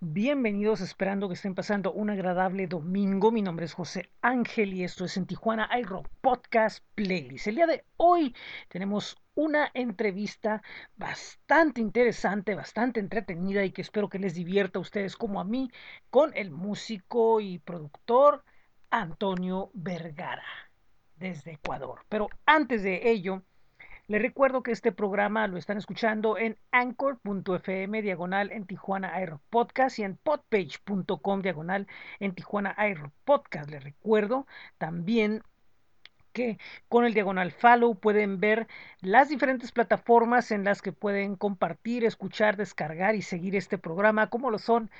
[0.00, 3.32] Bienvenidos, esperando que estén pasando un agradable domingo.
[3.32, 7.48] Mi nombre es José Ángel y esto es en Tijuana iRock Podcast Playlist.
[7.48, 8.32] El día de hoy
[8.68, 10.62] tenemos una entrevista
[10.94, 15.68] bastante interesante, bastante entretenida y que espero que les divierta a ustedes como a mí
[16.10, 18.44] con el músico y productor
[18.90, 20.70] Antonio Vergara
[21.16, 22.04] desde Ecuador.
[22.08, 23.42] Pero antes de ello,
[24.08, 29.98] les recuerdo que este programa lo están escuchando en anchor.fm diagonal en Tijuana Air Podcast
[29.98, 31.86] y en podpage.com diagonal
[32.18, 33.70] en Tijuana Air Podcast.
[33.70, 34.46] Les recuerdo
[34.78, 35.42] también
[36.32, 38.66] que con el diagonal follow pueden ver
[39.02, 44.50] las diferentes plataformas en las que pueden compartir, escuchar, descargar y seguir este programa, como
[44.50, 44.90] lo son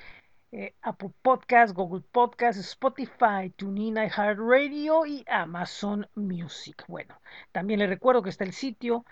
[0.51, 6.83] eh, Apple Podcast, Google Podcast, Spotify, TuneIn, iHeartRadio y Amazon Music.
[6.87, 7.19] Bueno,
[7.51, 9.05] también les recuerdo que está el sitio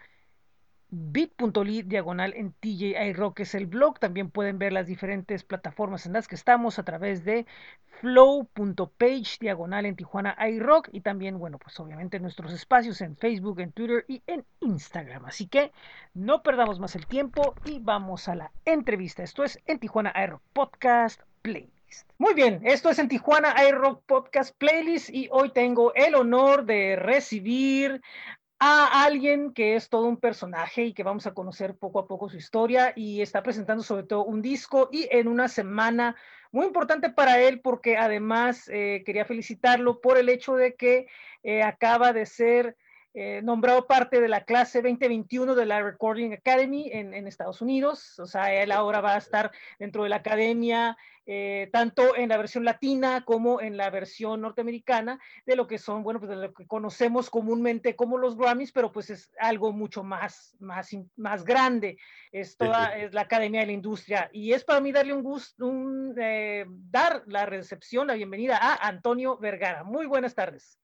[0.90, 4.00] bit.ly diagonal en TJI Rock es el blog.
[4.00, 7.46] También pueden ver las diferentes plataformas en las que estamos a través de
[8.00, 13.72] flow.page diagonal en Tijuana iRock y también, bueno, pues obviamente nuestros espacios en Facebook, en
[13.74, 15.26] Twitter y en Instagram.
[15.26, 15.72] Así que
[16.14, 19.24] no perdamos más el tiempo y vamos a la entrevista.
[19.24, 22.12] Esto es en Tijuana iRock Podcast Playlist.
[22.18, 26.98] Muy bien, esto es en Tijuana iRock Podcast Playlist y hoy tengo el honor de
[26.98, 28.02] recibir
[28.60, 32.30] a alguien que es todo un personaje y que vamos a conocer poco a poco
[32.30, 36.18] su historia y está presentando sobre todo un disco y en una semana
[36.52, 41.08] muy importante para él porque además eh, quería felicitarlo por el hecho de que
[41.44, 42.76] eh, acaba de ser
[43.20, 48.20] eh, nombrado parte de la clase 2021 de la Recording Academy en, en, Estados Unidos.
[48.20, 52.38] O sea, él ahora va a estar dentro de la academia eh, tanto en la
[52.38, 56.54] versión latina como en la versión norteamericana, de lo que son, bueno, pues de lo
[56.54, 61.98] que conocemos comúnmente como los Grammys, pero pues es algo mucho más, más, más grande.
[62.32, 64.30] Es toda es la Academia de la Industria.
[64.32, 68.88] Y es para mí darle un gusto, un, eh, dar la recepción, la bienvenida a
[68.88, 69.84] Antonio Vergara.
[69.84, 70.78] Muy buenas tardes.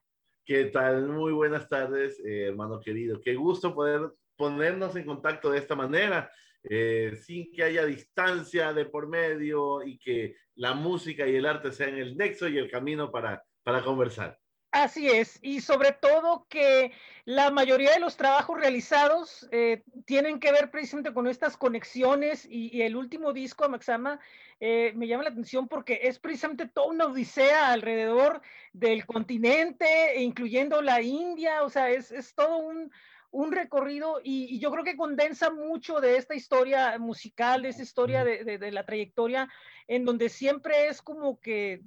[0.45, 1.07] ¿Qué tal?
[1.07, 3.21] Muy buenas tardes, eh, hermano querido.
[3.21, 6.29] Qué gusto poder ponernos en contacto de esta manera
[6.63, 11.71] eh, sin que haya distancia de por medio y que la música y el arte
[11.71, 14.37] sean el nexo y el camino para, para conversar.
[14.73, 16.91] Así es, y sobre todo que
[17.25, 22.75] la mayoría de los trabajos realizados eh, tienen que ver precisamente con estas conexiones y,
[22.75, 24.19] y el último disco, Maxama,
[24.59, 28.41] eh, me llama la atención porque es precisamente toda una odisea alrededor
[28.71, 32.91] del continente, incluyendo la India, o sea, es, es todo un,
[33.29, 37.83] un recorrido y, y, yo creo que condensa mucho de esta historia musical, de esta
[37.83, 39.47] historia de, de, de, la trayectoria,
[39.87, 41.83] en donde siempre es como que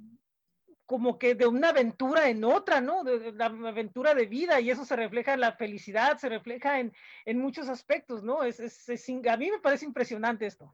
[0.87, 3.03] como que de una aventura en otra, ¿no?
[3.03, 6.79] De, de la aventura de vida y eso se refleja en la felicidad, se refleja
[6.79, 6.93] en,
[7.25, 8.43] en muchos aspectos, ¿no?
[8.43, 10.71] Es, es, es, a mí me parece impresionante esto.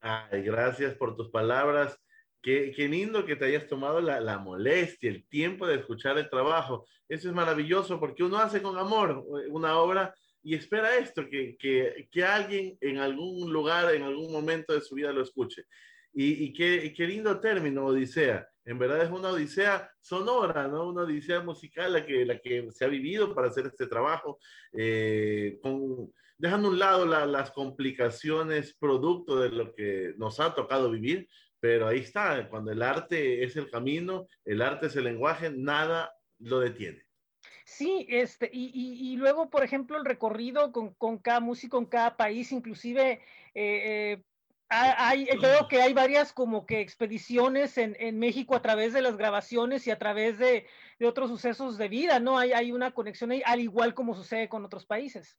[0.00, 2.00] Ay, gracias por tus palabras.
[2.42, 6.30] Qué, qué, lindo que te hayas tomado la, la, molestia, el tiempo de escuchar el
[6.30, 6.86] trabajo.
[7.06, 11.58] Eso es maravilloso porque uno hace con amor eh, una obra y espera esto, que,
[11.58, 15.66] que, que alguien en algún lugar, en algún momento de su vida lo escuche.
[16.14, 18.48] Y, y qué, qué, lindo término, Odisea.
[18.64, 20.88] En verdad es una Odisea sonora, ¿no?
[20.88, 24.38] Una Odisea musical la que, la que se ha vivido para hacer este trabajo,
[24.72, 30.54] eh, con, dejando a un lado la, las complicaciones producto de lo que nos ha
[30.54, 31.28] tocado vivir,
[31.60, 36.12] pero ahí está, cuando el arte es el camino, el arte es el lenguaje, nada
[36.38, 37.04] lo detiene.
[37.64, 41.86] Sí, este, y, y, y luego, por ejemplo, el recorrido con, con, cada músico en
[41.86, 43.22] cada país, inclusive eh,
[43.54, 44.22] eh,
[44.70, 49.16] hay, veo que hay varias como que expediciones en, en, México a través de las
[49.16, 50.66] grabaciones y a través de,
[50.98, 52.38] de otros sucesos de vida, ¿no?
[52.38, 55.36] Hay, hay, una conexión ahí, al igual como sucede con otros países.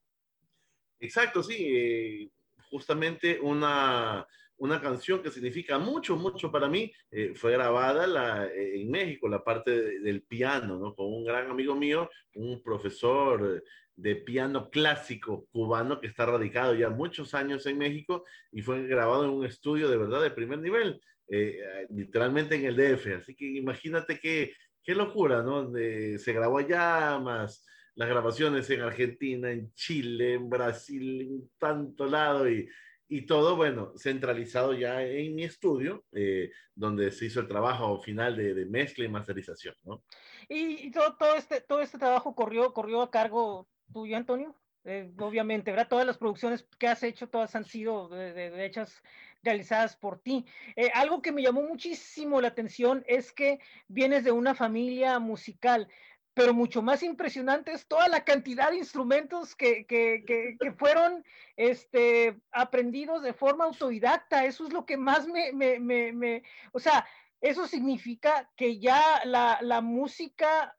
[1.00, 1.56] Exacto, sí.
[1.58, 2.30] Eh,
[2.70, 4.26] justamente una,
[4.58, 9.28] una canción que significa mucho, mucho para mí, eh, fue grabada la, eh, en México,
[9.28, 10.94] la parte de, del piano, ¿no?
[10.94, 13.64] Con un gran amigo mío, un profesor
[13.96, 19.24] de piano clásico cubano que está radicado ya muchos años en México y fue grabado
[19.24, 21.58] en un estudio de verdad de primer nivel, eh,
[21.90, 23.16] literalmente en el DF.
[23.16, 25.70] Así que imagínate qué, qué locura, ¿no?
[25.72, 32.50] Se grabó allá, más las grabaciones en Argentina, en Chile, en Brasil, en tanto lado
[32.50, 32.66] y
[33.14, 38.34] y todo, bueno, centralizado ya en mi estudio, eh, donde se hizo el trabajo final
[38.34, 40.02] de, de mezcla y masterización, ¿no?
[40.48, 44.54] Y, y, todo, todo, este, todo este trabajo corrió, corrió a cargo tuyo, Antonio,
[44.84, 45.88] eh, obviamente, ¿verdad?
[45.88, 49.02] Todas las producciones que has hecho, todas han sido de, hechas,
[49.42, 50.44] realizadas por ti.
[50.76, 55.88] Eh, algo que me llamó muchísimo la atención es que vienes de una familia musical
[56.34, 61.24] pero mucho más impresionante es toda la cantidad de instrumentos que, que, que, que fueron
[61.56, 64.46] este, aprendidos de forma autodidacta.
[64.46, 66.42] Eso es lo que más me, me, me, me
[66.72, 67.06] o sea,
[67.40, 70.74] eso significa que ya la, la música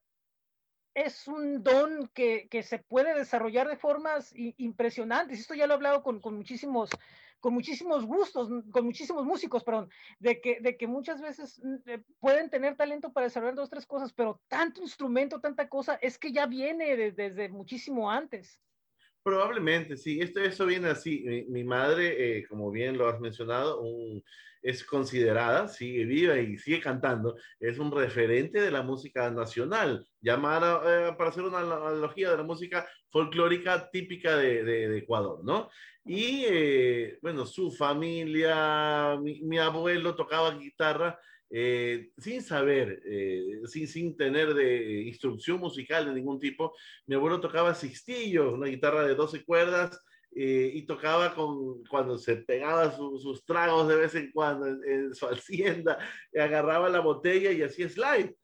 [0.93, 5.39] es un don que, que, se puede desarrollar de formas impresionantes.
[5.39, 6.89] Esto ya lo he hablado con, con, muchísimos,
[7.39, 12.49] con muchísimos gustos, con muchísimos músicos, perdón, de que, de que muchas veces eh, pueden
[12.49, 16.45] tener talento para desarrollar dos, tres cosas, pero tanto instrumento, tanta cosa, es que ya
[16.45, 18.59] viene de, desde muchísimo antes.
[19.23, 20.19] Probablemente, sí.
[20.21, 21.45] Esto, eso viene así.
[21.49, 23.81] Mi, madre, eh, como bien lo has mencionado,
[24.63, 31.09] es considerada, sigue viva y sigue cantando, es un referente de la música nacional, llamada,
[31.09, 35.69] eh, para hacer una analogía de la música folclórica típica de, de, Ecuador, ¿no?
[36.05, 41.19] Y eh, bueno, su familia, mi, mi, abuelo tocaba guitarra
[41.55, 46.73] eh, sin saber, eh, sin, sin tener de instrucción musical de ningún tipo.
[47.05, 50.03] Mi abuelo tocaba cistillo, una guitarra de 12 cuerdas,
[50.35, 55.13] eh, y tocaba con, cuando se pegaba su, sus tragos de vez en cuando en,
[55.13, 55.99] su hacienda,
[56.35, 58.35] agarraba la botella y hacía slide.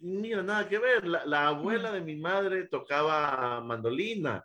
[0.00, 1.06] Mira, nada que ver.
[1.06, 4.44] La, la, abuela de mi madre tocaba mandolina,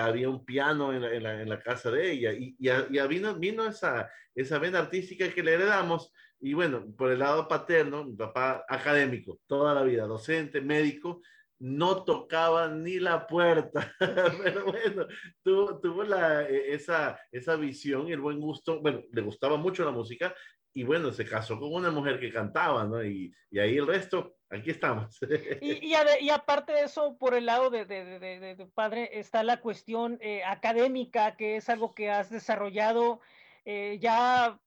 [0.00, 3.68] había un piano en la, en, la, casa de ella y, y, y vino, vino
[3.68, 6.12] esa, esa vena artística que le heredamos.
[6.42, 11.22] Y bueno, por el lado paterno, mi papá académico, toda la vida, docente, médico,
[11.60, 13.94] no tocaba ni la puerta,
[14.42, 15.06] pero bueno,
[15.44, 19.84] tuvo, tuvo la, e, esa, esa visión y el buen gusto, bueno, le gustaba mucho
[19.84, 20.34] la música
[20.74, 23.04] y bueno, se casó con una mujer que cantaba, ¿no?
[23.04, 25.20] Y, y ahí el resto, aquí estamos.
[25.60, 28.68] Y, y, a, y, aparte de eso, por el lado de, de, de, de tu
[28.70, 33.20] padre, está la cuestión eh, académica, que es algo que has desarrollado
[33.64, 34.58] eh, ya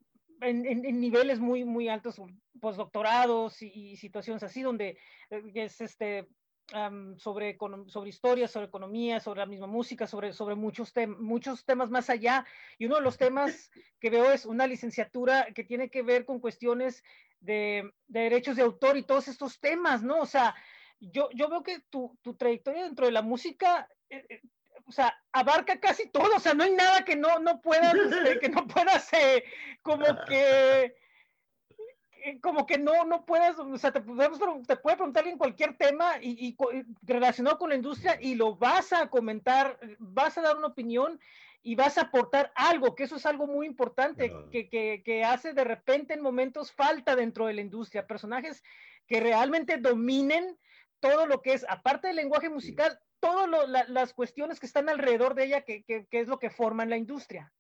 [0.41, 2.21] en, en, en, niveles muy, muy altos,
[2.59, 4.97] postdoctorados y, y situaciones así, donde
[5.29, 6.27] eh, es este
[6.73, 11.89] um, sobre, sobre historia, sobre economía, sobre la misma música, sobre, sobre muchos, muchos temas
[11.89, 12.45] más allá.
[12.77, 16.39] Y uno de los temas que veo es una licenciatura que tiene que ver con
[16.39, 17.03] cuestiones
[17.39, 20.19] de, de derechos de autor y todos estos temas, ¿no?
[20.19, 20.55] O sea,
[20.99, 23.87] yo, yo veo que tu, tu trayectoria dentro de la música...
[24.87, 28.39] O sea, abarca casi todo, o sea, no hay nada que no, no puedas, este,
[28.39, 29.43] que no puedas, eh,
[29.81, 30.95] como que,
[32.23, 36.17] eh, como que no, no puedes, o sea, te, te puede preguntar en cualquier tema
[36.21, 36.57] y, y,
[37.01, 41.19] relacionado con la industria y lo vas a comentar, vas a dar una opinión
[41.63, 45.53] y vas a aportar algo, que eso es algo muy importante, que, que, que, hace
[45.53, 48.63] de repente en momentos falta dentro de la industria, personajes
[49.07, 50.59] que realmente dominen
[50.99, 55.35] todo lo que es, aparte del lenguaje musical, todas la, las cuestiones que están alrededor
[55.35, 57.51] de ella, que, que, es lo que forman la industria.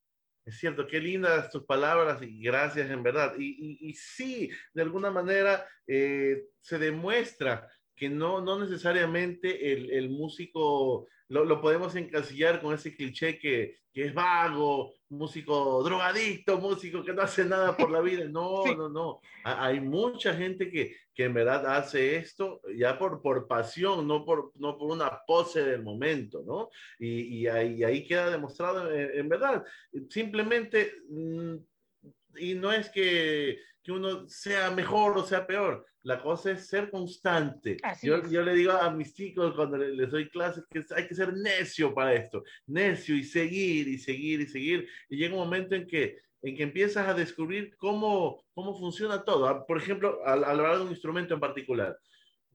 [0.45, 3.33] Es cierto, qué lindas tus palabras y gracias en verdad.
[3.37, 9.91] Y, y, y sí, de alguna manera eh, se demuestra que no, no necesariamente el,
[9.91, 16.59] el músico lo, lo, podemos encasillar con ese cliché que, que, es vago, músico drogadicto,
[16.59, 18.25] músico que no hace nada por la vida.
[18.29, 18.75] No, sí.
[18.75, 19.21] no, no.
[19.43, 24.51] Hay mucha gente que, que en verdad hace esto ya por, por pasión, no por,
[24.55, 26.69] no por una pose del momento, ¿no?
[26.99, 29.63] Y, y, ahí, ahí, queda demostrado en, en verdad.
[30.09, 31.55] Simplemente, mmm,
[32.37, 36.91] y no es que, que uno sea mejor o sea peor, la cosa es ser
[36.91, 37.77] constante.
[38.03, 41.33] Yo, yo, le digo a mis chicos cuando les doy clases que hay que ser
[41.33, 44.87] necio para esto, necio y seguir y seguir y seguir.
[45.09, 49.47] Y llega un momento en que, en que empiezas a descubrir cómo, cómo funciona todo.
[49.47, 51.97] Ah, por ejemplo, al, al hablar de un instrumento en particular.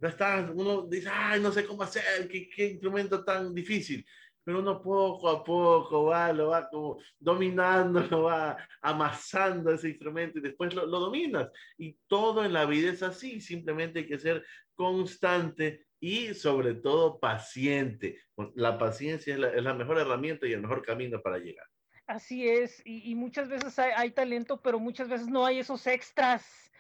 [0.01, 4.07] Está, uno dice, ay, no sé cómo hacer, qué, qué instrumento tan difícil
[4.45, 10.39] pero uno poco a poco va, lo va como dominando, lo va amasando ese instrumento
[10.39, 11.51] y después lo, lo, dominas.
[11.79, 14.45] Y todo en la vida es así, simplemente hay que ser
[14.75, 18.19] constante y sobre todo paciente.
[18.55, 21.67] La paciencia es la, es la mejor herramienta y el mejor camino para llegar.
[22.07, 25.87] Así es, y, y muchas veces hay, hay, talento, pero muchas veces no hay esos
[25.87, 26.73] extras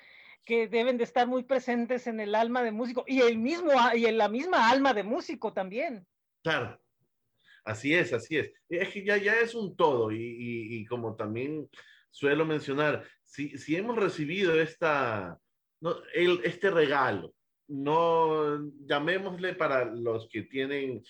[0.44, 4.06] que deben de estar muy presentes en el alma de músico y el mismo y
[4.06, 6.04] en la misma alma de músico también.
[6.42, 6.80] Claro,
[7.64, 8.52] Así es, así es.
[8.68, 11.68] Es que ya, ya es un todo y, como también
[12.10, 15.38] suelo mencionar, si, si hemos recibido esta,
[15.80, 17.34] no, el, este regalo,
[17.68, 21.02] no llamémosle para los que tienen,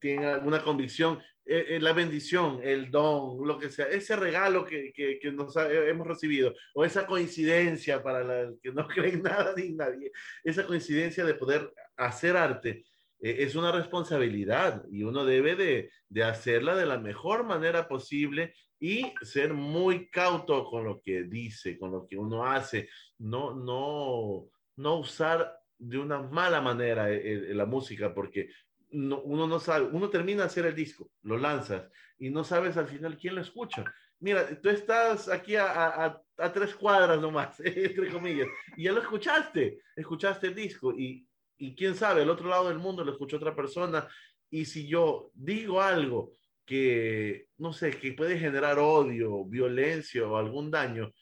[0.00, 4.92] tienen alguna convicción, eh, eh, la bendición, el don, lo que sea, ese regalo que,
[4.94, 9.52] que, que nos ha, hemos recibido, o esa coincidencia para los que no creen nada
[9.56, 10.10] ni nadie,
[10.42, 12.93] esa coincidencia de poder hacer arte, eh,
[13.24, 19.14] es una responsabilidad y uno debe de, de, hacerla de la mejor manera posible y
[19.22, 24.96] ser muy cauto con lo que dice, con lo que uno hace, no, no, no
[24.96, 28.50] usar de una mala manera la música porque
[28.90, 32.88] uno no sabe, uno termina de hacer el disco, lo lanzas y no sabes al
[32.88, 33.84] final quién lo escucha.
[34.20, 39.00] Mira, tú estás aquí a, a, a tres cuadras nomás, entre comillas, y ya lo
[39.00, 41.26] escuchaste, escuchaste el disco y,
[41.68, 44.06] y quién sabe, al otro lado del mundo lo escuchó otra persona
[44.50, 46.32] y si yo digo algo
[46.64, 51.12] que, no sé, que puede generar odio, violencia o algún daño,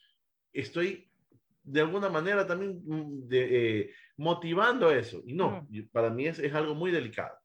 [0.53, 1.09] estoy
[1.63, 5.23] de alguna manera también mm, de, eh, motivando eso.
[5.25, 7.37] Y no, para mí es, es, algo muy delicado.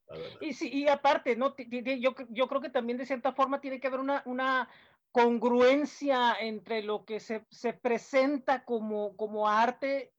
[0.41, 1.55] Y, sí, y aparte, ¿no?
[1.57, 4.69] yo, yo creo que también de cierta forma tiene que haber una, una
[5.11, 10.13] congruencia entre lo que se, se presenta como, como arte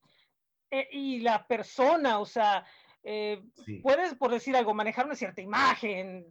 [0.70, 2.64] eh, y la persona, o sea,
[3.02, 3.42] eh,
[3.82, 6.26] puedes, por decir algo, manejar una cierta imagen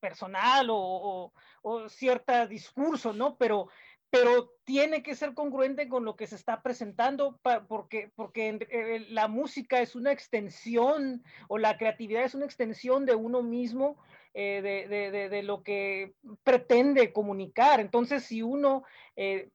[0.00, 3.36] personal o, o, o cierto discurso, ¿no?
[3.36, 3.68] Pero
[4.14, 9.26] pero tiene que ser congruente con lo que se está presentando, porque, porque eh, la
[9.26, 13.96] música es una extensión o la creatividad es una extensión de uno mismo,
[14.32, 17.80] eh, de, de, de, lo que pretende comunicar.
[17.80, 18.84] Entonces, si uno
[19.16, 19.50] eh,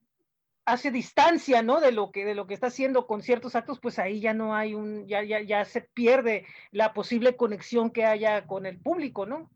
[0.65, 1.79] hace distancia, ¿no?
[1.81, 4.55] De lo que de lo que está haciendo con ciertos actos, pues ahí ya no
[4.55, 9.25] hay un, ya, ya, ya se pierde la posible conexión que haya con el público,
[9.25, 9.49] ¿no?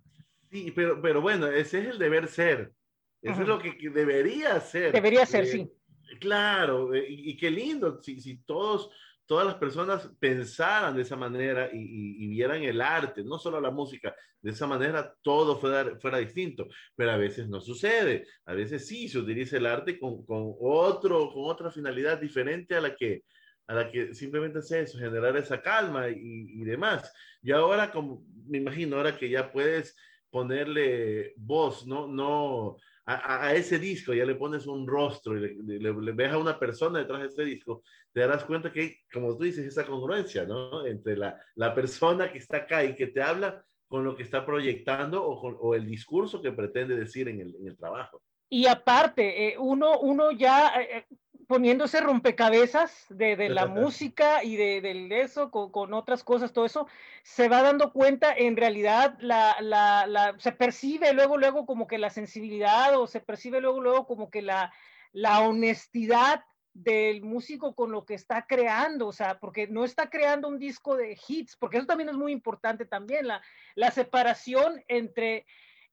[0.52, 2.74] Sí, pero, pero bueno, ese es el deber ser.
[3.22, 4.92] Eso es lo que, debería ser.
[4.92, 5.72] Debería ser, eh, sí.
[6.20, 8.90] Claro, eh, y, qué lindo si, si, todos,
[9.26, 14.16] todas las personas pensaran de esa manera y, vieran el arte, no solo la música,
[14.42, 19.08] de esa manera todo fuera, fuera distinto, pero a veces no sucede, a veces sí
[19.08, 23.24] se utiliza el arte con, con, otro, con otra finalidad diferente a la que,
[23.68, 27.12] a la que simplemente hace eso, generar esa calma y, y demás.
[27.42, 29.96] Y ahora, como me imagino, ahora que ya puedes
[30.30, 32.08] ponerle voz, ¿no?
[32.08, 37.00] No a, ese disco, ya le pones un rostro y le, ves a una persona
[37.00, 37.84] detrás de ese disco,
[38.14, 40.86] te darás cuenta que, como tú dices, esa congruencia, ¿no?
[40.86, 44.46] Entre la, la persona que está acá y que te habla con lo que está
[44.46, 48.22] proyectando o, o el discurso que pretende decir en el, en el trabajo.
[48.50, 51.06] Y aparte, eh, uno, uno ya, eh, eh
[51.48, 56.66] poniéndose rompecabezas de, de la música y de, de eso con, con, otras cosas, todo
[56.66, 56.88] eso,
[57.24, 61.98] se va dando cuenta en realidad la, la, la, se percibe luego, luego como que
[61.98, 64.74] la sensibilidad o se percibe luego, luego como que la,
[65.12, 70.48] la honestidad del músico con lo que está creando, o sea, porque no está creando
[70.48, 73.42] un disco de hits, porque eso también es muy importante también, la,
[73.76, 75.46] la separación entre,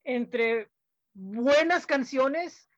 [0.05, 0.71] entre
[1.13, 2.70] buenas canciones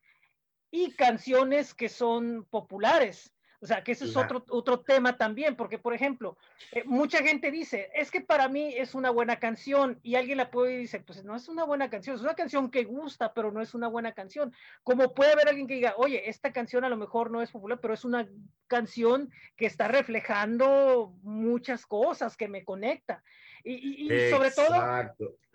[0.73, 3.33] y canciones que son populares.
[3.61, 6.37] O sea, que ese es otro, otro tema también, porque, por ejemplo,
[6.73, 10.50] eh, mucha gente dice, es que para mí es una buena canción, y alguien la
[10.50, 13.61] puede decir, pues no es una buena canción, es una canción que gusta, pero no
[13.61, 14.52] es una buena canción.
[14.83, 17.79] Como puede haber alguien que diga, oye, esta canción a lo mejor no es popular,
[17.81, 18.29] pero es una
[18.67, 23.23] canción que está reflejando muchas cosas, que me conecta.
[23.62, 24.75] Y, y, sobre todo,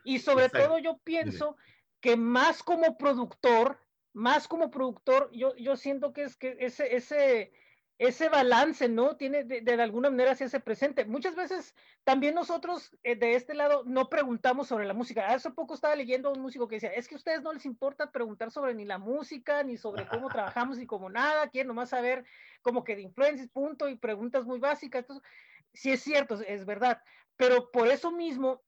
[0.06, 1.58] y sobre todo yo pienso
[2.00, 3.82] que más como productor,
[4.18, 7.54] más como productor, yo, yo siento que es que ese, ese,
[8.00, 9.16] ese balance, ¿no?
[9.16, 11.06] Tiene de, de alguna manera se hace presente.
[11.06, 15.28] Muchas veces también nosotros eh, de este lado no preguntamos sobre la música.
[15.28, 17.66] Hace poco estaba leyendo a un músico que decía, es que a ustedes no les
[17.68, 21.90] importa preguntar sobre ni la música, ni sobre cómo trabajamos, ni como nada, quieren nomás
[21.90, 22.26] saber
[22.64, 25.02] como que de influencias, punto, y preguntas muy básicas.
[25.02, 25.30] Entonces,
[25.74, 27.04] sí es cierto, es verdad,
[27.36, 28.64] pero por eso mismo,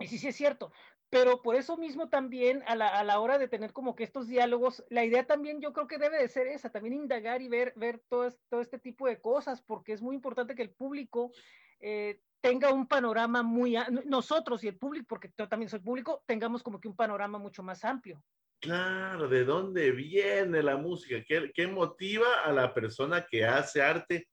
[0.00, 0.72] y sí, sí es cierto,
[1.12, 4.28] pero por eso mismo también a la, a la, hora de tener como que estos
[4.28, 7.74] diálogos, la idea también yo creo que debe de ser esa, también indagar y ver,
[7.76, 11.30] ver todo, todo este tipo de cosas, porque es muy importante que el público
[11.80, 13.76] eh, tenga un panorama muy,
[14.06, 17.62] nosotros y el público, porque yo también soy público, tengamos como que un panorama mucho
[17.62, 18.24] más amplio.
[18.58, 21.22] Claro, ¿de dónde viene la música?
[21.28, 24.30] ¿Qué, qué motiva a la persona que hace arte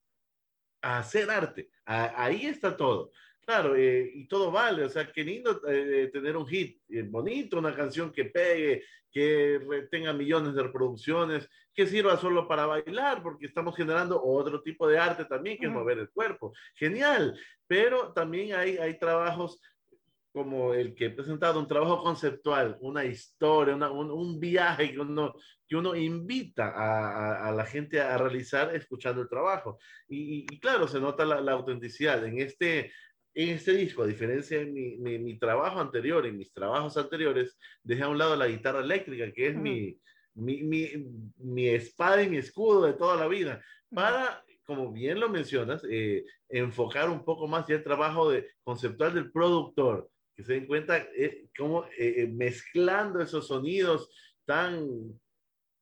[0.81, 1.69] a hacer arte?
[1.83, 3.11] A, ahí está todo.
[3.49, 7.57] Claro, eh, y todo vale, o sea, qué lindo eh, tener un hit eh, bonito,
[7.57, 13.47] una canción que pegue, que tenga millones de reproducciones, que sirva solo para bailar, porque
[13.47, 16.53] estamos generando otro tipo de arte también, que es mover el cuerpo.
[16.75, 19.59] Genial, pero también hay, hay trabajos
[20.31, 24.99] como el que he presentado, un trabajo conceptual, una historia, una, un, un, viaje que
[24.99, 25.33] uno,
[25.67, 29.79] que uno invita a, a, a, la gente a realizar escuchando el trabajo.
[30.07, 32.23] Y, y claro, se nota la, la autenticidad.
[32.23, 32.91] En este
[33.33, 37.57] en este disco, a diferencia de mi, mi, mi, trabajo anterior y mis trabajos anteriores,
[37.83, 39.97] dejé a un lado la guitarra eléctrica, que es uh -huh.
[40.33, 40.91] mi, mi,
[41.37, 46.25] mi, espada y mi escudo de toda la vida, para, como bien lo mencionas, eh,
[46.47, 50.97] enfocar un poco más ya el trabajo de, conceptual del productor, que se den cuenta
[50.97, 54.09] eh, cómo eh, mezclando esos sonidos
[54.45, 54.87] tan,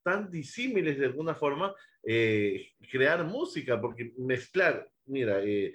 [0.02, 5.74] tan disímiles de alguna forma, eh, crear música, porque mezclar, mira, eh,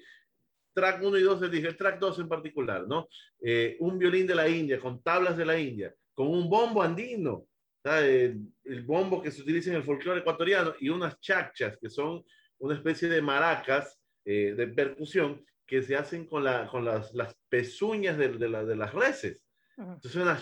[0.74, 3.08] track 1 y 2 del disco, el track 2 en particular, ¿no?
[3.42, 7.48] Eh, un violín de la India, con tablas de la India, con un bombo andino,
[7.84, 12.24] el, el, bombo que se utiliza en el folclore ecuatoriano, y unas chachas, que son
[12.60, 17.36] una especie de maracas eh, de percusión que se hacen con, la, con las, las
[17.50, 19.44] pezuñas de, de, la, de las reses.
[19.78, 20.40] Entonces suena,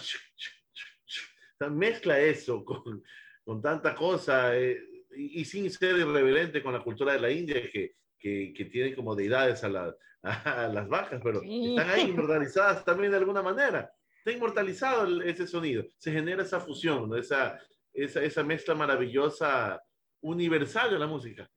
[1.69, 3.03] mezcla eso con,
[3.43, 4.79] con tanta cosa eh,
[5.15, 8.95] y, y, sin ser irreverente con la cultura de la India que, que, que tienen
[8.95, 13.91] como deidades a, la, a, las vacas, pero están ahí inmortalizadas también de alguna manera.
[14.17, 17.15] Está inmortalizado el, ese sonido, se genera esa fusión, ¿no?
[17.15, 17.59] esa,
[17.93, 19.81] esa, esa mezcla maravillosa,
[20.21, 21.49] universal de la música.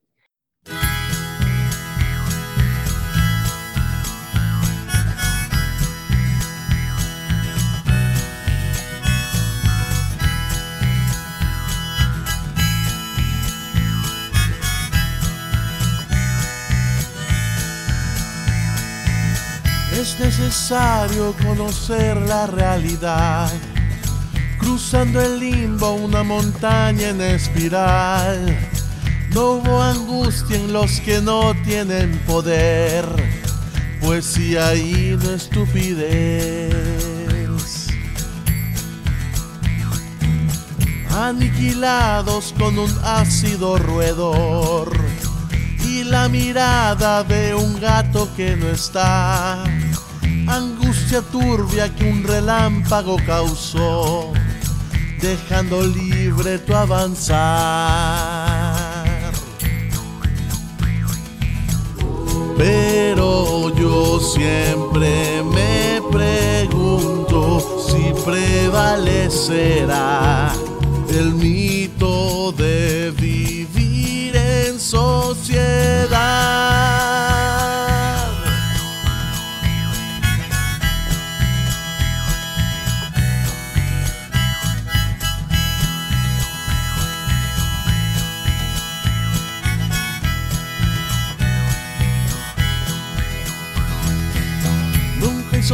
[20.14, 23.50] Es necesario conocer la realidad.
[24.59, 28.56] Cruzando el limbo, una montaña en espiral.
[29.33, 33.04] No hubo angustia en los que no tienen poder,
[34.00, 36.75] pues si hay no estupidez.
[41.11, 44.92] Aniquilados con un ácido roedor
[45.85, 49.64] y la mirada de un gato que no está
[50.46, 54.32] angustia turbia que un relámpago causó,
[55.20, 57.34] dejando libre tu avanzar.
[62.56, 70.52] Pero yo siempre me pregunto si prevalecerá
[71.08, 75.34] el mito de vivir en sociedad.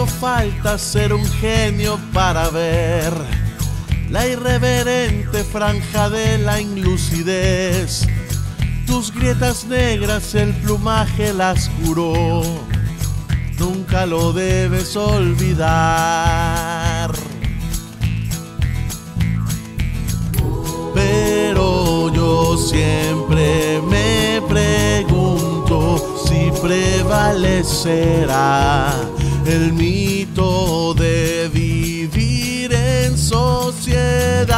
[0.07, 3.13] Falta ser un genio para ver
[4.11, 8.09] la irreverente franja de la inlucidez.
[8.87, 12.43] Tus grietas negras el plumaje las curó,
[13.59, 17.13] nunca lo debes olvidar.
[20.95, 29.00] Pero yo siempre me pregunto si prevalecerá
[29.47, 34.51] el mito de vivir en sociedad.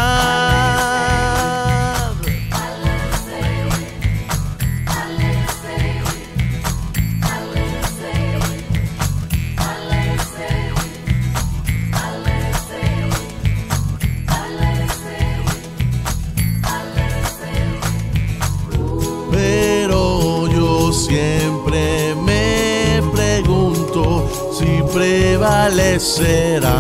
[25.43, 26.71] Prevalecerá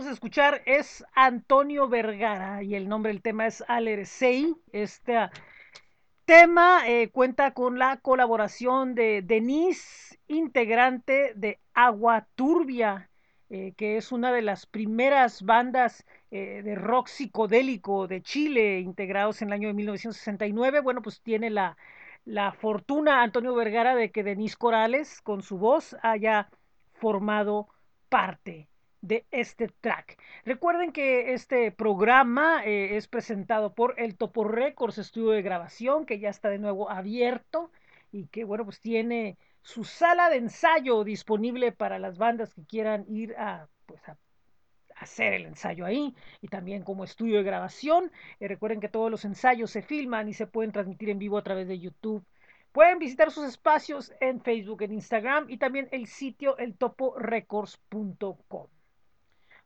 [0.00, 4.54] acabamos de escuchar es Antonio Vergara y el nombre del tema es Alersei.
[4.72, 5.28] Este
[6.24, 13.10] tema eh, cuenta con la colaboración de Denise, integrante de Agua Turbia,
[13.50, 19.42] eh, que es una de las primeras bandas eh, de rock psicodélico de Chile, integrados
[19.42, 20.80] en el año de 1969.
[20.80, 21.76] Bueno, pues tiene la,
[22.24, 26.48] la fortuna Antonio Vergara de que Denise Corales, con su voz, haya
[26.94, 27.68] formado
[28.08, 28.70] parte
[29.02, 30.18] de este track.
[30.44, 36.18] Recuerden que este programa eh, es presentado por el Topo Records Estudio de Grabación, que
[36.18, 37.70] ya está de nuevo abierto
[38.12, 43.04] y que, bueno, pues tiene su sala de ensayo disponible para las bandas que quieran
[43.08, 44.16] ir a, pues, a
[44.96, 48.10] hacer el ensayo ahí y también como estudio de grabación.
[48.38, 51.42] Eh, recuerden que todos los ensayos se filman y se pueden transmitir en vivo a
[51.42, 52.24] través de YouTube.
[52.72, 58.68] Pueden visitar sus espacios en Facebook, en Instagram y también el sitio eltoporecords.com.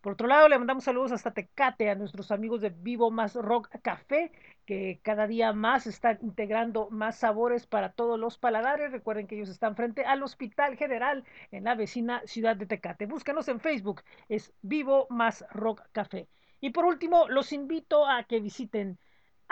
[0.04, 3.70] Por otro lado, le mandamos saludos hasta Tecate a nuestros amigos de Vivo Más Rock
[3.80, 4.32] Café,
[4.66, 8.92] que cada día más están integrando más sabores para todos los paladares.
[8.92, 13.06] Recuerden que ellos están frente al Hospital General en la vecina ciudad de Tecate.
[13.06, 16.28] Búscanos en Facebook, es Vivo Más Rock Café.
[16.60, 18.98] Y por último, los invito a que visiten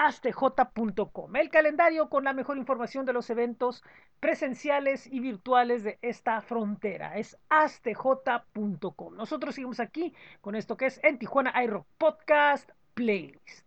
[0.02, 3.84] astj.com, el calendario con la mejor información de los eventos
[4.18, 7.16] presenciales y virtuales de esta frontera.
[7.16, 9.14] Es astj.com.
[9.14, 13.64] Nosotros seguimos aquí con esto que es en Tijuana iRock Podcast Playlist.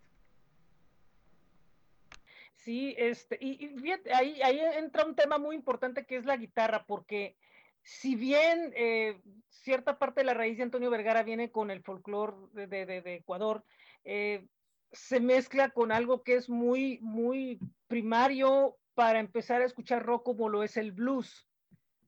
[2.55, 3.71] Sí, este, y,
[4.13, 7.37] ahí, ahí entra un tema muy importante que es la guitarra, porque
[7.81, 12.35] si bien eh, cierta parte de la raíz de Antonio Vergara viene con el folclore
[12.53, 13.63] de, de, de Ecuador,
[14.03, 14.45] eh,
[14.95, 20.49] se mezcla con algo que es muy, muy primario para empezar a escuchar rock como
[20.49, 21.47] lo es el blues.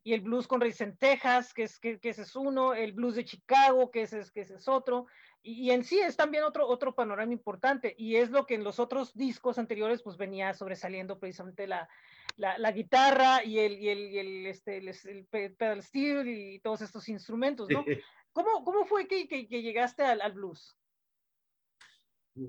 [0.04, 3.16] Y el blues con raíz en Texas, que, es, que, ese es uno, el blues
[3.16, 5.08] de Chicago, que ese es, que ese es otro.
[5.44, 7.94] Y, en sí es también otro, otro panorama importante.
[7.98, 11.90] Y es lo que en los otros discos anteriores pues venía sobresaliendo precisamente la,
[12.38, 16.82] la, la guitarra y el, y el, y el, este, el, pedal steel y todos
[16.82, 17.84] estos instrumentos, ¿no?
[18.32, 20.78] ¿Cómo, cómo fue que, que, llegaste al, al blues?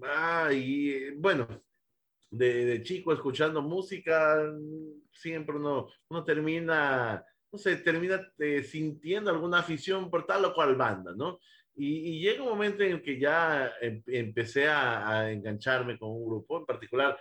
[0.02, 1.46] Ah, y bueno,
[2.30, 4.44] de, chico escuchando música,
[5.12, 10.76] siempre uno, uno termina, no sé, termina eh, sintiendo alguna afición por tal o cual
[10.76, 11.38] banda, ¿no?
[11.74, 16.58] Y, llega un momento en el que ya em, empecé a, engancharme con un grupo
[16.58, 17.16] en particular.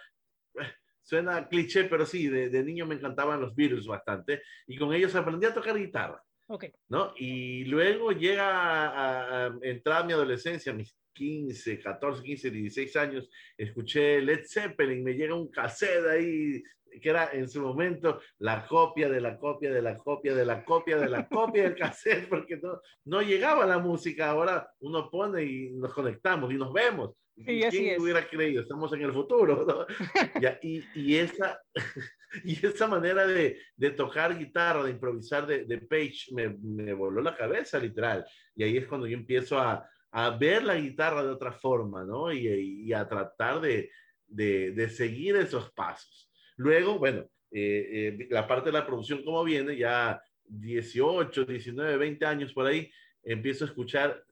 [0.56, 5.16] Eh, suena cliché, pero sí, de, niño me encantaban los Beatles bastante y con ellos
[5.16, 6.22] aprendí a tocar guitarra.
[6.50, 6.72] Okay.
[6.88, 7.14] ¿no?
[7.18, 14.22] Y luego llega a, a entrar mi adolescencia, mis 15, 14, 15, 16 años, escuché
[14.22, 16.62] Led Zeppelin, me llega un cassette ahí
[17.02, 20.64] que era en su momento la copia de la copia de la copia de la
[20.64, 24.30] copia de la copia del cassette, porque no, no llegaba la música.
[24.30, 27.16] Ahora uno pone y nos conectamos y nos vemos.
[27.36, 28.64] Sí, ¿Quién hubiera creído?
[28.64, 29.64] Estamos en el futuro.
[29.64, 29.86] ¿no?
[30.64, 31.62] y, y, esa,
[32.44, 37.22] y esa manera de, de, tocar guitarra, de improvisar de, de Page, me, me voló
[37.22, 38.26] la cabeza, literal.
[38.56, 42.32] Y ahí es cuando yo empiezo a, a ver la guitarra de otra forma, ¿no?
[42.32, 43.92] Y, a tratar de,
[44.28, 46.30] de, seguir esos pasos.
[46.56, 52.26] Luego, bueno, eh, eh, la parte de la producción, como viene, ya 18, 19, 20
[52.26, 52.90] años por ahí,
[53.24, 54.24] empiezo a escuchar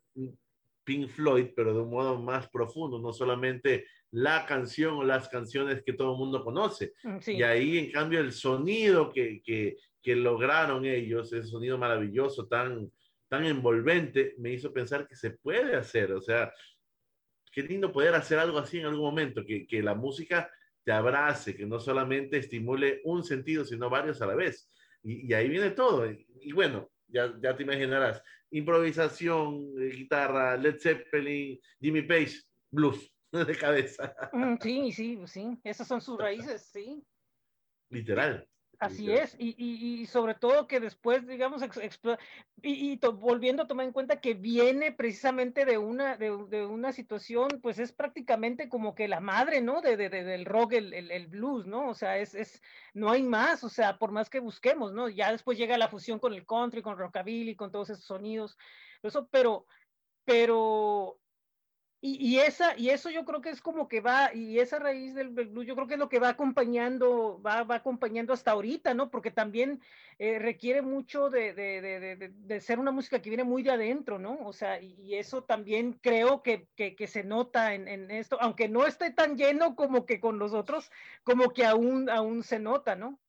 [0.83, 5.83] Pink Floyd, pero de un modo más profundo, no solamente la canción o las canciones
[5.83, 6.93] que todo el mundo conoce.
[7.03, 12.47] Mm, y ahí, en cambio, el sonido que, que, que lograron ellos, ese sonido maravilloso,
[12.47, 12.89] tan,
[13.35, 16.13] tan envolvente, me hizo pensar que se puede hacer.
[16.13, 16.53] O sea,
[17.51, 20.49] qué lindo poder hacer algo así en algún momento, que, que la música
[20.85, 24.71] te abrace, que no solamente estimule un sentido, sino varios a la vez.
[25.03, 26.09] Y, y ahí viene todo.
[26.09, 33.55] Y, bueno, ya, ya, te imaginarás, improvisación, eh, guitarra, Led Zeppelin, Jimmy Page, blues de
[33.57, 34.15] cabeza.
[34.31, 37.03] Mm, sí, sí, sí, esas son sus raíces, sí.
[37.89, 38.47] Literal.
[38.79, 41.61] Así es, y, y, sobre todo que después, digamos,
[42.61, 46.91] y, y volviendo a tomar en cuenta que viene precisamente de una, de, de, una
[46.91, 49.81] situación, pues es prácticamente como que la madre, ¿no?
[49.81, 51.89] De, de del rock, el, el, el, blues, ¿no?
[51.89, 52.61] O sea, es, es,
[52.93, 55.09] no hay más, o sea, por más que busquemos, ¿no?
[55.09, 58.57] Ya después llega la fusión con el country, con rockabilly, con todos esos sonidos,
[59.03, 59.65] eso, pero,
[60.25, 61.19] pero
[62.07, 65.29] y, esa, y eso yo creo que es como que va, y esa raíz del,
[65.29, 69.09] blues, yo creo que es lo que va acompañando, va, va acompañando hasta ahorita, ¿no?
[69.09, 69.81] Porque también
[70.19, 74.19] eh, requiere mucho de, de, de, de, ser una música que viene muy de adentro,
[74.19, 74.37] ¿no?
[74.45, 78.85] O sea, y, eso también creo que, que, se nota en, en, esto, aunque no
[78.85, 80.91] esté tan lleno como que con los otros,
[81.23, 83.19] como que aún, aún se nota, ¿no?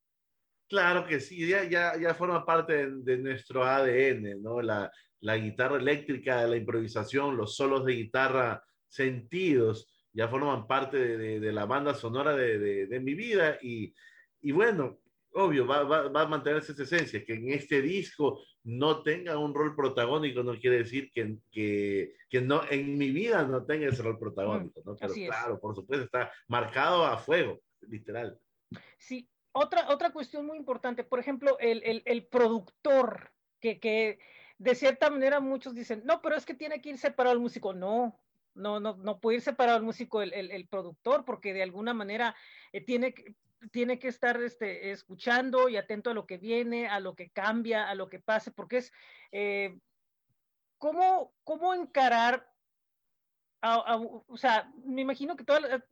[0.69, 4.61] Claro que sí, ya, ya, ya forma parte de, nuestro ADN, ¿no?
[4.61, 4.91] La,
[5.27, 11.53] la guitarra eléctrica, la improvisación, los solos de guitarra sentidos, ya forman parte de, de,
[11.53, 13.93] la banda sonora de, de mi vida y,
[14.41, 15.01] y, bueno,
[15.33, 19.53] obvio, va, va, va, a mantenerse esa esencia, que en este disco no tenga un
[19.53, 24.05] rol protagónico, no quiere decir que, que, que no, en mi vida no tenga ese
[24.05, 24.95] rol protagónico, ¿no?
[24.95, 28.39] Pero claro, por supuesto, está marcado a fuego, literal.
[28.97, 34.21] Sí, otra, otra cuestión muy importante, por ejemplo, el, el, el productor, que, que
[34.59, 37.75] de cierta manera muchos dicen, no, pero es que tiene que ir separado el músico.
[37.75, 38.19] No,
[38.55, 42.35] no, no, no puede ir separado el músico el, el, productor, porque de alguna manera
[42.73, 43.14] eh, tiene
[43.73, 47.88] tiene que estar este, escuchando y atento a lo que viene, a lo que cambia,
[47.88, 48.92] a lo que pase, porque es
[49.33, 49.79] eh,
[50.79, 52.49] cómo, cómo encarar
[53.62, 55.83] o sea, me imagino que toda,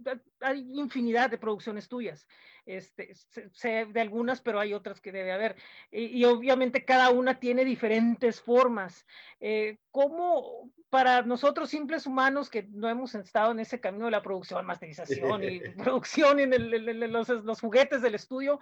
[0.41, 2.27] hay infinidad de producciones tuyas,
[2.67, 3.15] este,
[3.53, 5.57] sé, de algunas, pero hay otras que debe haber,
[5.91, 9.07] y, obviamente cada una tiene diferentes formas.
[9.41, 14.23] Eh, ¿Cómo para nosotros simples humanos que no hemos estado en ese camino de la
[14.23, 18.61] producción, masterización y producción en, los, los, juguetes del estudio,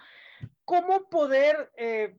[0.65, 2.17] cómo poder eh,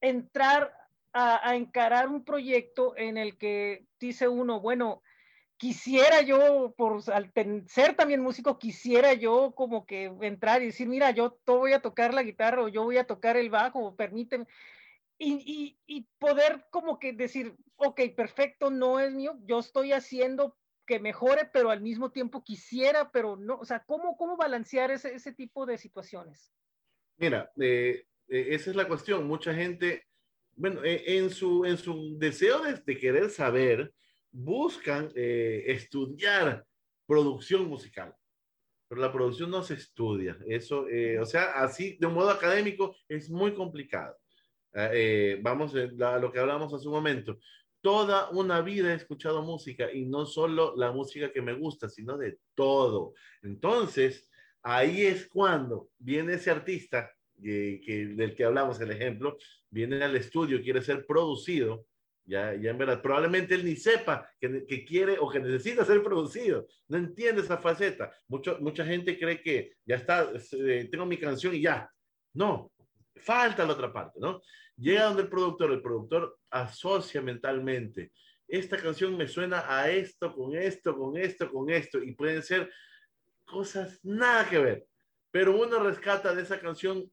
[0.00, 0.72] entrar
[1.12, 5.02] a, a encarar un proyecto en el que dice uno, bueno,
[5.56, 7.32] quisiera yo, por al
[7.66, 12.12] ser también músico, quisiera yo como que entrar y decir, mira, yo voy a tocar
[12.12, 14.46] la guitarra o yo voy a tocar el bajo, permíteme.
[15.16, 20.98] Y, y, poder como que decir, ok, perfecto, no es mío, yo estoy haciendo que
[20.98, 25.32] mejore, pero al mismo tiempo quisiera, pero no, o sea, ¿cómo, cómo balancear ese, ese
[25.32, 26.52] tipo de situaciones?
[27.16, 29.26] Mira, eh, eh, esa es la cuestión.
[29.26, 30.04] Mucha gente,
[30.56, 33.94] bueno, eh, en, su, en su deseo de, de querer saber,
[34.34, 36.66] buscan eh, estudiar
[37.06, 38.12] producción musical,
[38.88, 40.36] pero la producción no se estudia.
[40.46, 44.16] Eso, eh, o sea, así de un modo académico es muy complicado.
[44.74, 47.38] Eh, vamos a lo que hablamos hace un momento.
[47.80, 52.18] Toda una vida he escuchado música y no solo la música que me gusta, sino
[52.18, 53.14] de todo.
[53.42, 54.28] Entonces,
[54.62, 59.36] ahí es cuando viene ese artista que, del que hablamos, el ejemplo,
[59.70, 61.86] viene al estudio, quiere ser producido
[62.26, 66.02] ya, ya en verdad, probablemente él ni sepa que, que, quiere o que necesita ser
[66.02, 66.66] producido.
[66.88, 68.14] No entiende esa faceta.
[68.28, 71.90] Mucho, mucha gente cree que ya está, eh, tengo mi canción y ya.
[72.32, 72.72] No,
[73.16, 74.40] falta la otra parte, ¿no?
[74.76, 78.12] Llega donde el productor, el productor asocia mentalmente.
[78.48, 82.70] Esta canción me suena a esto, con esto, con esto, con esto, y pueden ser
[83.44, 84.86] cosas nada que ver.
[85.30, 87.10] Pero uno rescata de esa canción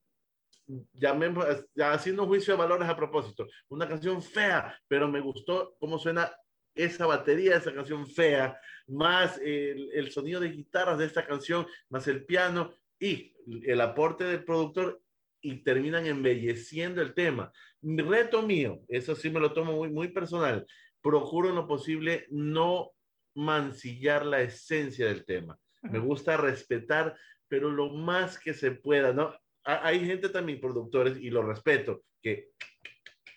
[0.93, 1.45] llamemos,
[1.77, 6.31] haciendo un juicio de valores a propósito, una canción fea, pero me gustó cómo suena
[6.75, 8.57] esa batería de esa canción fea,
[8.88, 14.23] más el, el, sonido de guitarras de esta canción, más el piano y el aporte
[14.23, 15.01] del productor
[15.41, 17.51] y terminan embelleciendo el tema.
[17.81, 20.65] Mi reto mío, eso sí me lo tomo muy, muy personal,
[21.01, 22.91] procuro en lo posible no
[23.36, 25.57] mancillar la esencia del tema.
[25.81, 29.34] Me gusta respetar, pero lo más que se pueda, ¿no?
[29.63, 32.50] Hay gente también, productores, y lo respeto, que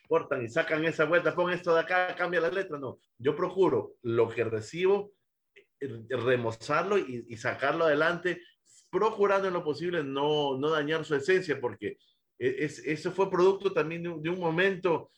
[0.09, 2.79] cortan y sacan esa vuelta, pon esto de acá, cambia la letra.
[2.79, 5.13] No, yo procuro lo que recibo,
[5.81, 8.43] eh, remozarlo y, sacarlo adelante,
[8.91, 11.99] procurando en lo posible no, no dañar su esencia, porque
[12.39, 15.11] e, es, eso fue producto también de un, de un, momento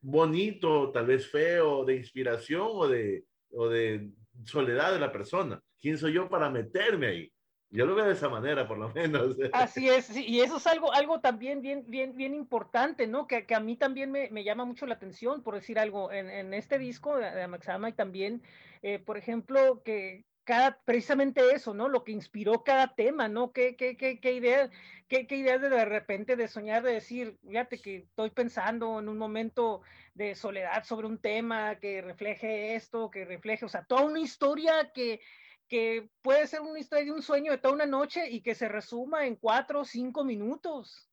[0.00, 4.10] bonito, tal vez feo, de inspiración o de, o de
[4.44, 5.60] soledad de la persona.
[5.80, 7.33] ¿Quién soy yo para meterme ahí?
[7.74, 9.36] Yo lo veo de esa manera, por lo menos.
[9.52, 13.26] Así es, y eso es algo, algo también bien, bien, bien importante, ¿no?
[13.26, 16.30] Que, que a mí también me, me, llama mucho la atención, por decir algo, en,
[16.30, 18.42] en este disco de, Amaxama y también,
[18.82, 21.88] eh, por ejemplo, que cada, precisamente eso, ¿no?
[21.88, 23.50] Lo que inspiró cada tema, ¿no?
[23.50, 24.70] ¿Qué, qué, qué, qué idea,
[25.08, 29.08] qué, qué ideas de, de repente de soñar, de decir, fíjate que estoy pensando en
[29.08, 29.82] un momento
[30.14, 34.92] de soledad sobre un tema que refleje esto, que refleje, o sea, toda una historia
[34.94, 35.20] que
[35.68, 38.68] que puede ser una historia de un sueño de toda una noche y que se
[38.68, 41.08] resuma en cuatro o cinco minutos.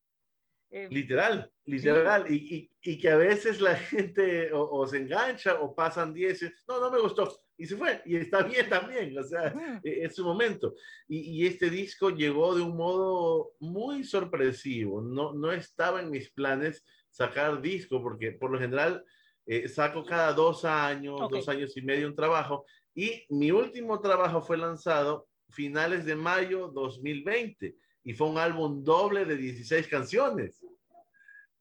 [0.70, 2.26] Eh, literal, literal.
[2.26, 2.34] Sí.
[2.34, 6.42] Y, y, y, que a veces la gente o, o, se engancha o pasan diez,
[6.66, 7.30] no, no me gustó.
[7.58, 8.00] Y se fue.
[8.06, 10.74] Y está bien también, o sea, uh es su momento.
[11.06, 15.02] Y, y, este disco llegó de un modo muy sorpresivo.
[15.02, 19.04] No, no estaba en mis planes sacar disco, porque por lo general
[19.44, 21.38] eh, saco cada dos años, okay.
[21.38, 22.64] dos años y medio un trabajo.
[22.94, 29.24] Y mi último trabajo fue lanzado finales de mayo 2020 y fue un álbum doble
[29.24, 30.64] de 16 canciones.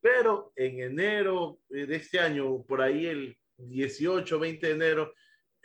[0.02, 5.14] Pero en enero de este año, por ahí el 18, 20 de enero,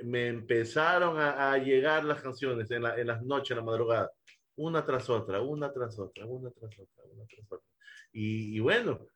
[0.00, 4.10] me empezaron a, llegar las canciones en, la, en, las noches, en la madrugada,
[4.56, 7.68] una tras otra, una tras otra, una tras otra, una tras otra.
[8.12, 9.06] Y, y bueno,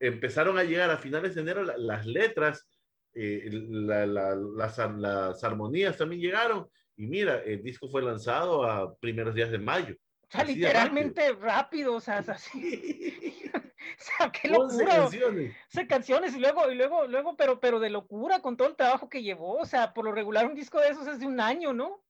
[0.00, 2.66] empezaron a llegar a finales de enero la, las letras
[3.14, 6.68] eh, la, la, las, las, armonías también llegaron.
[6.96, 9.94] Y mira, el disco fue lanzado a primeros días de mayo.
[10.22, 11.44] O sea, literalmente rápido.
[11.44, 13.50] rápido, o sea, así.
[13.54, 14.86] o sea, qué locura.
[14.86, 15.52] canciones.
[15.52, 18.76] O sea, canciones y luego, y luego, luego, pero, pero de locura con todo el
[18.76, 19.58] trabajo que llevó.
[19.58, 22.02] O sea, por lo regular un disco de esos es de un año, ¿no?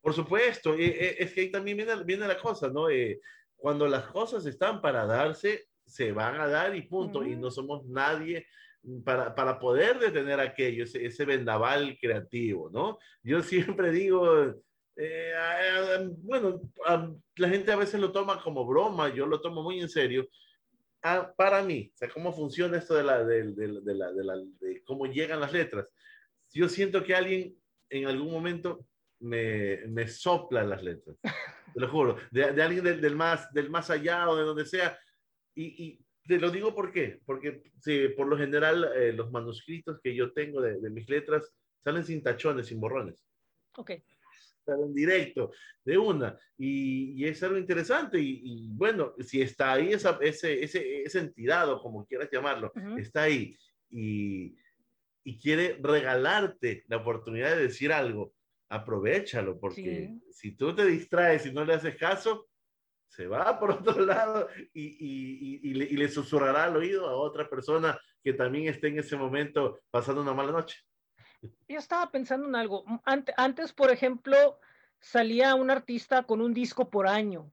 [0.00, 2.90] Por supuesto, eh, eh, es que ahí también viene, viene la cosa, ¿no?
[2.90, 3.20] Eh,
[3.56, 7.20] cuando las cosas están para darse, se van a dar y punto.
[7.20, 7.32] Uh -huh.
[7.32, 8.46] Y no somos nadie
[9.04, 12.98] para, para poder detener aquello, ese, vendaval creativo, ¿no?
[13.22, 14.54] Yo siempre digo,
[14.96, 15.32] eh,
[16.18, 16.60] bueno,
[17.36, 20.28] la gente a veces lo toma como broma, yo lo tomo muy en serio.
[21.02, 25.06] Ah, para mí, o sea, cómo funciona esto de, la, de, de, la, de, cómo
[25.06, 25.86] llegan las letras.
[26.52, 27.56] Yo siento que alguien
[27.90, 28.86] en algún momento
[29.20, 34.28] me, me sopla las letras, te lo juro, de, alguien del, más, del más allá
[34.30, 34.98] o de donde sea.
[35.56, 40.14] Y te lo digo por qué, porque sí, por lo general eh, los manuscritos que
[40.14, 43.24] yo tengo de, de mis letras salen sin tachones, sin borrones.
[43.76, 43.92] Ok
[44.66, 45.52] en directo,
[45.84, 46.38] de una.
[46.56, 48.18] Y, es algo interesante.
[48.20, 53.22] Y, bueno, si está ahí esa, ese, ese, esa entidad o como quieras llamarlo, está
[53.22, 53.56] ahí
[53.90, 54.56] y,
[55.24, 58.32] y, quiere regalarte la oportunidad de decir algo,
[58.68, 62.48] aprovechalo, porque si tú te distraes y no le haces caso,
[63.14, 67.48] se va por otro lado y, y, le, y, le, susurrará al oído a otra
[67.48, 70.78] persona que también esté en ese momento pasando una mala noche.
[71.68, 72.84] Yo estaba pensando en algo.
[73.36, 74.58] Antes, por ejemplo,
[74.98, 77.52] salía un artista con un disco por año.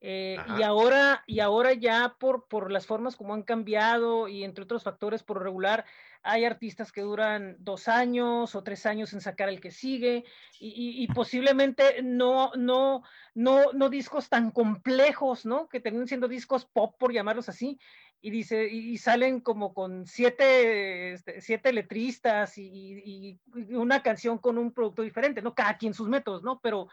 [0.00, 4.64] Eh, y ahora, y ahora ya por, por las formas como han cambiado y entre
[4.64, 5.84] otros factores por regular,
[6.22, 10.24] hay artistas que duran dos años o tres años en sacar el que sigue
[10.60, 13.04] y, y, posiblemente no, no,
[13.34, 15.68] no, no discos tan complejos, ¿no?
[15.68, 17.78] Que terminen siendo discos pop, por llamarlos así,
[18.20, 24.58] y dice, y salen como con siete, este, siete letristas y, y, una canción con
[24.58, 25.54] un producto diferente, ¿no?
[25.54, 26.58] Cada quien sus métodos, ¿no?
[26.60, 26.88] Pero,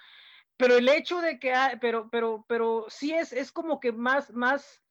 [0.57, 4.81] pero el hecho de que, pero, pero, pero sí es, es como que más, más,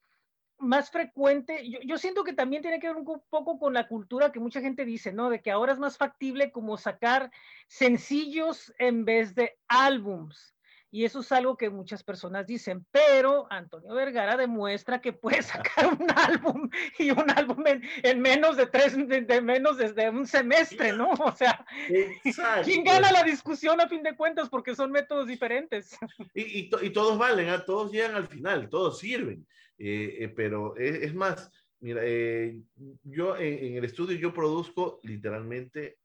[0.59, 4.33] más frecuente, yo, yo, siento que también tiene que ver un poco con la cultura
[4.33, 5.31] que mucha gente dice, ¿no?
[5.31, 7.31] De que ahora es más factible como sacar
[7.68, 10.55] sencillos en vez de álbums.
[10.94, 15.87] Y eso es algo que muchas personas dicen, pero Antonio Vergara demuestra que puede sacar
[15.87, 21.11] un álbum y un álbum en, menos de tres, de, menos desde un semestre, ¿no?
[21.12, 21.64] O sea,
[22.62, 24.50] ¿quién gana la discusión a fin de cuentas?
[24.50, 25.96] Porque son métodos diferentes.
[26.35, 27.64] Y, y, todos valen, ¿ah?
[27.64, 29.46] todos llegan al final, todos sirven.
[29.78, 31.50] Eh, eh, pero es, más,
[31.81, 32.61] mira, eh,
[33.02, 36.01] yo en, en el estudio yo produzco literalmente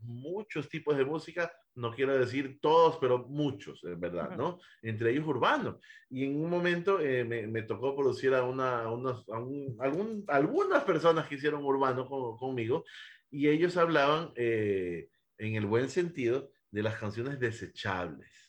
[0.00, 4.58] muchos tipos de música no quiero decir todos, pero muchos, en verdad, ¿no?
[4.82, 5.76] Entre ellos urbanos.
[6.08, 10.24] Y en un momento eh, me, me, tocó producir a, una, unos, a un, algún,
[10.28, 12.06] algunas personas que hicieron urbano
[12.38, 12.84] conmigo
[13.30, 18.45] y ellos hablaban eh, en el buen sentido de las canciones desechables.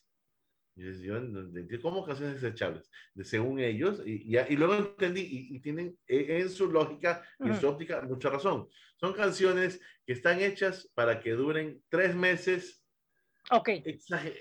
[0.77, 1.19] Y yo,
[1.81, 2.89] ¿cómo canciones desechables?
[3.15, 7.23] De, según ellos, y, y, y luego entendí, y, y, tienen e, en su lógica
[7.39, 8.69] y su óptica mucha razón.
[8.99, 12.83] Son canciones que están hechas para que duren tres meses
[13.49, 13.69] Ok.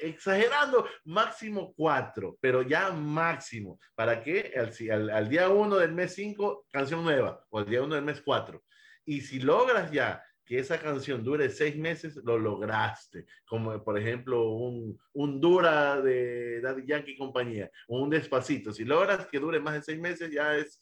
[0.03, 3.79] exagerando, máximo cuatro, pero ya máximo.
[3.95, 4.53] ¿Para qué?
[4.91, 8.21] Al, al, día uno del mes cinco, canción nueva, o al día uno del mes
[8.21, 8.65] cuatro.
[9.05, 13.27] Y si logras ya que esa canción dure seis meses, lo lograste.
[13.47, 18.73] Como por ejemplo un, un Dura de Daddy Yankee y compañía, o un Despacito.
[18.73, 20.81] Si logras que dure más de seis meses, ya es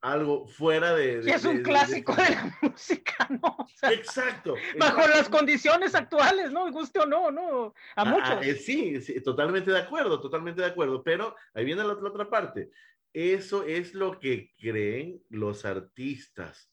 [0.00, 1.18] algo fuera de...
[1.18, 3.66] es un clásico de, la música, ¿no?
[3.90, 4.54] exacto.
[4.78, 6.70] Bajo las condiciones actuales, ¿no?
[6.72, 7.74] Guste o no, ¿no?
[7.96, 8.46] A ah, muchos.
[8.46, 11.02] Eh, sí, sí, totalmente de acuerdo, totalmente de acuerdo.
[11.02, 12.70] Pero ahí viene la, otra parte.
[13.12, 16.69] Eso es lo que creen los artistas,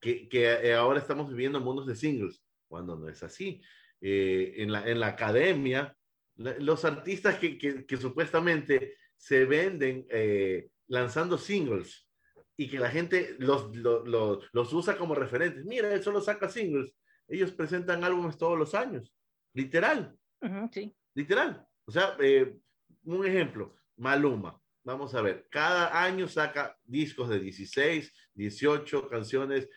[0.00, 3.60] que, que eh, ahora estamos viviendo mundos de singles, cuando no es así.
[4.00, 5.96] Eh, en, la, en la academia,
[6.36, 10.06] los artistas que, que, que, supuestamente se venden
[10.88, 12.08] lanzando singles,
[12.60, 14.06] y que la gente los, los,
[14.52, 15.64] los, usa como referentes.
[15.64, 16.94] Mira, él solo saca singles.
[17.26, 19.14] Ellos presentan álbumes todos los años.
[19.54, 20.14] Literal.
[20.70, 20.94] sí.
[21.14, 21.66] Literal.
[21.86, 22.54] O sea, eh,
[23.04, 24.60] un ejemplo, Maluma.
[24.82, 29.68] Vamos a ver, cada año saca discos de 16, 18 canciones,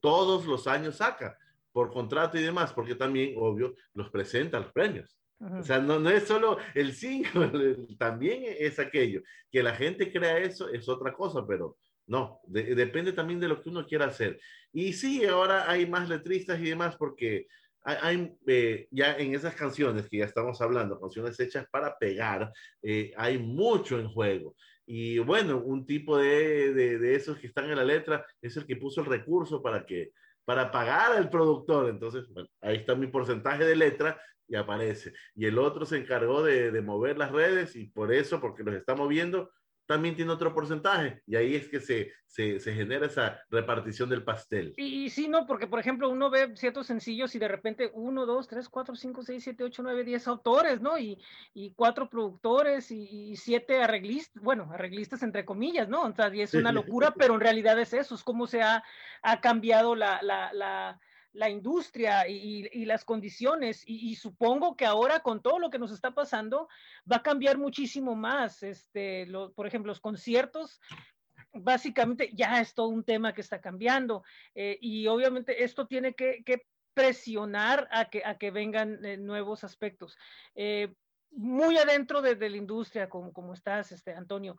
[0.00, 1.36] todos los años saca
[1.72, 5.18] por contrato y demás, porque también, obvio, los presenta los premios.
[5.38, 9.22] O sea, no, no, es solo el single, también es aquello.
[9.50, 13.68] Que la gente crea eso es otra cosa, pero no, depende también de lo que
[13.68, 14.40] uno quiera hacer.
[14.72, 17.46] Y sí, ahora hay más letristas y demás porque
[17.86, 23.12] hay, eh, ya en esas canciones que ya estamos hablando, canciones hechas para pegar, eh,
[23.16, 24.56] hay mucho en juego.
[24.84, 28.76] Y bueno, un tipo de, de, esos que están en la letra es el que
[28.76, 30.12] puso el recurso para que
[30.44, 31.88] para pagar al productor.
[31.88, 32.24] Entonces,
[32.60, 35.12] ahí está mi porcentaje de letra y aparece.
[35.34, 38.74] Y el otro se encargó de, de mover las redes y por eso, porque los
[38.74, 39.50] está moviendo,
[39.86, 44.24] también tiene otro porcentaje y ahí es que se, se, se genera esa repartición del
[44.24, 44.74] pastel.
[44.76, 48.26] Y, y, sí, no, porque por ejemplo uno ve ciertos sencillos y de repente uno,
[48.26, 50.98] dos, tres, cuatro, cinco, seis, siete, ocho, nueve, diez autores, ¿no?
[50.98, 51.22] Y,
[51.54, 56.02] y cuatro productores y, siete arreglistas, bueno, arreglistas entre comillas, ¿no?
[56.02, 58.82] O sea, y es una locura, pero en realidad es eso, es como se ha,
[59.22, 61.00] ha cambiado la, la, la
[61.36, 63.82] la industria y, las condiciones.
[63.86, 66.68] Y, supongo que ahora con todo lo que nos está pasando
[67.10, 68.62] va a cambiar muchísimo más.
[68.62, 70.80] Este, por ejemplo, los conciertos
[71.52, 74.24] básicamente ya es todo un tema que está cambiando
[74.54, 76.42] eh, y obviamente esto tiene que,
[76.92, 80.16] presionar a que, a que vengan eh, nuevos aspectos.
[80.54, 80.94] Eh,
[81.30, 84.56] muy adentro de, la industria, como, como estás, este, Antonio.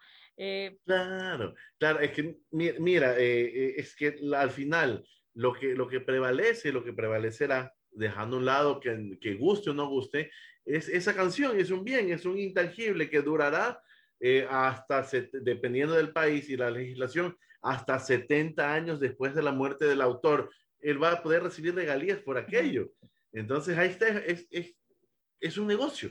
[0.85, 5.03] claro, claro, es que mira, es que al final
[5.37, 9.69] lo que, lo que prevalece, lo que prevalecerá, dejando a un lado que, que guste
[9.69, 10.31] o no guste,
[10.65, 13.79] es esa canción, es un bien, es un intangible que durará
[14.19, 19.85] eh, hasta, dependiendo del país y la legislación, hasta 70 años después de la muerte
[19.85, 22.91] del autor, él va a poder recibir regalías por aquello.
[23.31, 24.73] Entonces, ahí está, es, es,
[25.39, 26.09] es un negocio.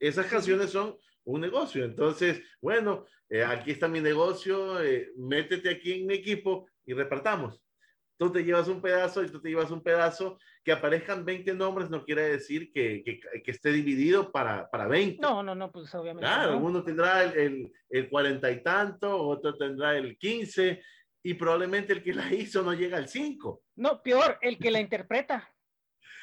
[0.00, 1.84] Esas canciones son un negocio.
[1.84, 7.60] Entonces, bueno, eh, aquí está mi negocio, eh, métete aquí en mi equipo y repartamos
[8.16, 11.90] tú te llevas un pedazo y tú te llevas un pedazo, que aparezcan 20 nombres
[11.90, 15.20] no quiere decir que, que, esté dividido para, para 20.
[15.20, 16.26] No, no, no, pues obviamente.
[16.26, 20.80] Claro, uno tendrá el, el, 40 y tanto, otro tendrá el 15
[21.24, 23.62] y probablemente el que la hizo no llega al 5.
[23.76, 25.48] No, peor, el que la interpreta.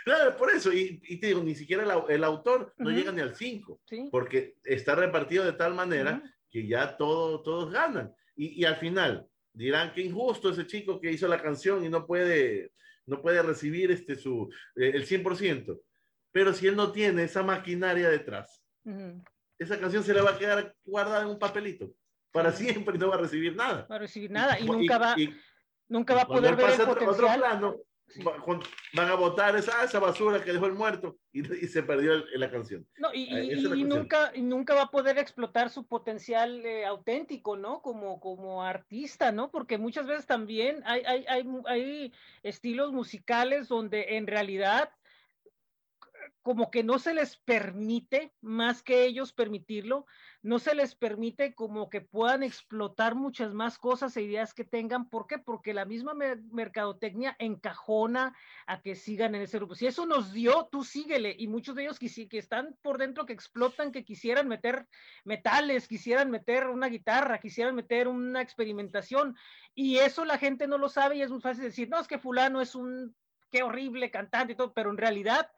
[0.05, 3.35] Claro, por eso, y, y te digo, ni siquiera el, autor no llega ni al
[3.35, 8.15] 5, porque está repartido de tal manera que ya todo, todos ganan.
[8.35, 9.28] Y, y al final,
[9.59, 12.71] dirán que injusto ese chico que hizo la canción y no puede,
[13.05, 15.77] no puede recibir este su, eh, el 100%.
[16.31, 18.63] Pero si él no tiene esa maquinaria detrás,
[19.57, 21.91] esa canción se le va a quedar guardada en un papelito
[22.31, 23.85] para siempre y no va a recibir nada.
[23.91, 25.15] Va a recibir nada y, nunca va,
[25.89, 27.09] nunca va a poder ver el potencial.
[27.09, 27.85] Otro
[28.93, 32.87] van a votar esa, esa basura que dejó el muerto y, se perdió la canción.
[32.97, 37.81] No, y, y, nunca, nunca va a poder explotar su potencial eh, auténtico, ¿no?
[37.81, 39.51] Como, como artista, ¿no?
[39.51, 44.89] Porque muchas veces también hay, hay, hay, hay estilos musicales donde en realidad
[46.49, 50.07] como que no se les permite, más que ellos permitirlo,
[50.41, 55.11] no se les permite como que puedan explotar muchas más cosas e ideas que tengan.
[55.11, 55.37] ¿Por qué?
[55.37, 58.35] Porque la misma mercadotecnia encajona
[58.65, 59.75] a que sigan en ese grupo.
[59.75, 61.35] Si eso nos dio, tú síguele.
[61.37, 64.87] Y muchos de ellos que, que están por dentro, que explotan, que quisieran meter
[65.25, 69.37] metales, quisieran meter una guitarra, quisieran meter una experimentación.
[69.75, 72.17] Y eso la gente no lo sabe y es muy fácil decir, no, es que
[72.17, 73.15] fulano es un,
[73.51, 75.51] qué horrible cantante y todo, pero en realidad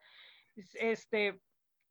[0.56, 1.41] este,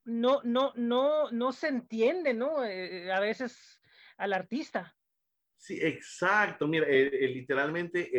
[0.05, 2.65] no, no, no, no se entiende, ¿no?
[2.65, 3.81] Eh, a veces
[4.17, 4.95] al artista.
[5.57, 6.67] Sí, exacto.
[6.67, 8.11] Mira, eh, eh, literalmente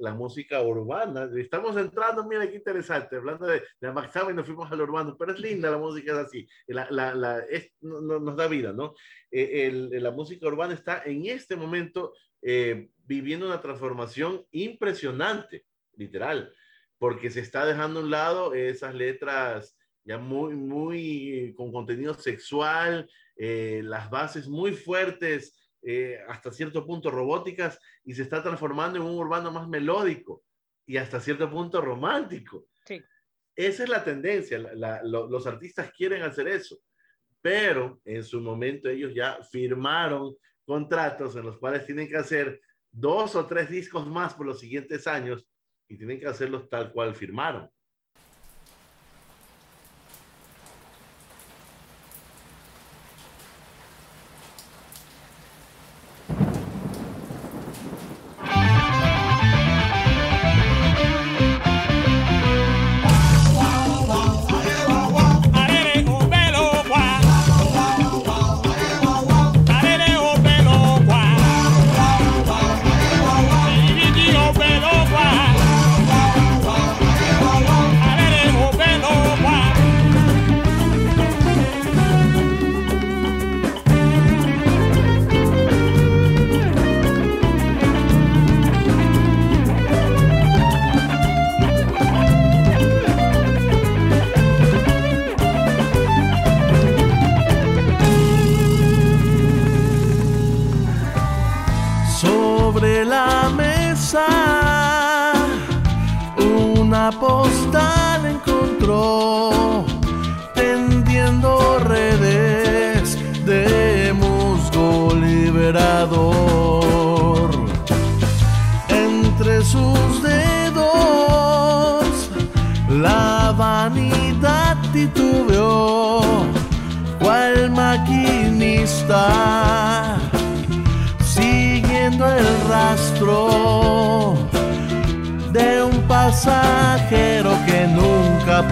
[0.00, 4.72] la música urbana, estamos entrando, mira qué interesante, hablando de, de Max y nos fuimos
[4.72, 8.48] al urbano, pero es linda la música, es así, la, la, la es, nos da
[8.48, 8.94] vida, ¿no?
[9.30, 12.14] la música urbana está en este momento
[13.04, 15.66] viviendo una transformación impresionante,
[15.96, 16.50] literal
[17.00, 19.74] porque se está dejando a un lado esas letras
[20.04, 27.10] ya muy, muy con contenido sexual, eh, las bases muy fuertes, eh, hasta cierto punto
[27.10, 30.44] robóticas, y se está transformando en un urbano más melódico
[30.86, 32.66] y hasta cierto punto romántico.
[32.84, 33.02] Sí.
[33.56, 36.80] Esa es la tendencia, los artistas quieren hacer eso,
[37.40, 40.36] pero en su momento ellos ya firmaron
[40.66, 45.06] contratos en los cuales tienen que hacer dos o tres discos más por los siguientes
[45.06, 45.46] años
[45.90, 47.68] y tienen que hacerlos tal cual firmaron.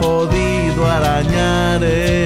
[0.00, 2.17] Podido arañar el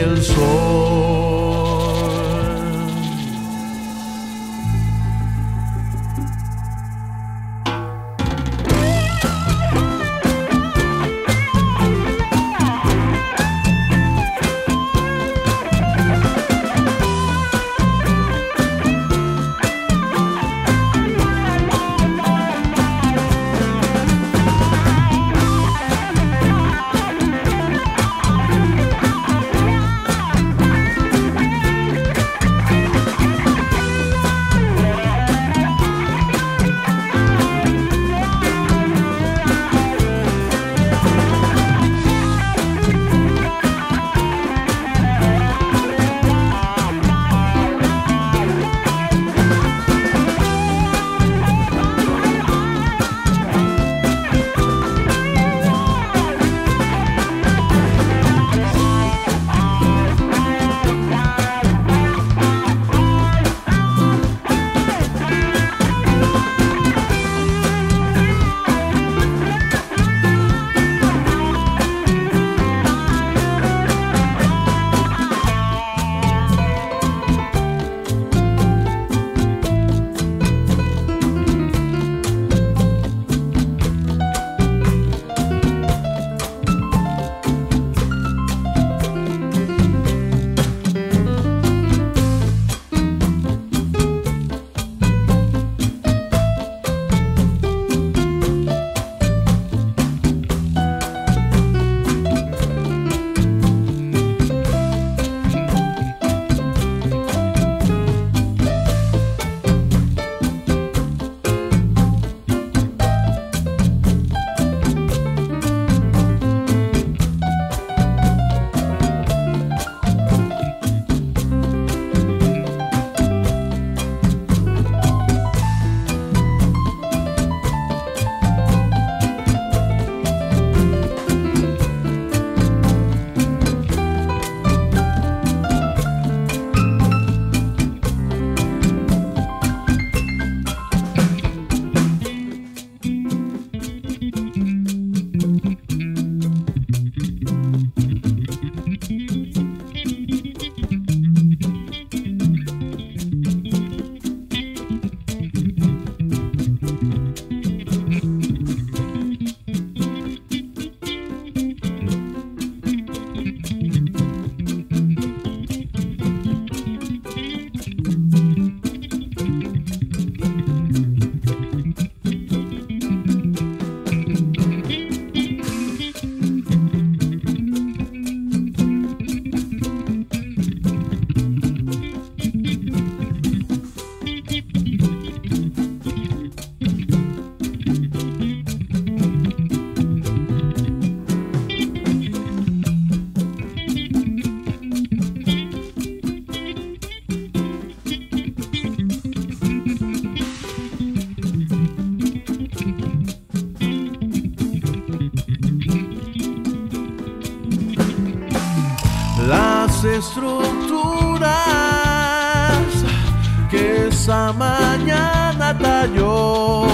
[214.52, 216.86] esa mañana talló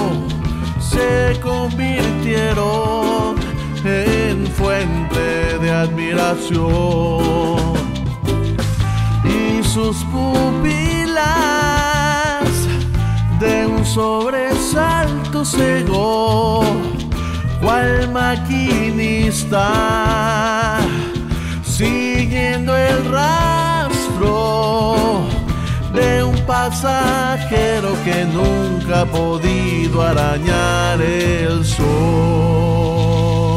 [0.78, 3.36] se convirtieron
[3.84, 6.68] en fuente de admiración.
[9.24, 11.18] Y sus pupilas
[13.40, 16.64] de un sobresalto cegó
[17.60, 19.68] cual maquinista
[21.62, 24.57] siguiendo el rastro
[26.48, 33.47] pasajero que nunca ha podido arañar el sol.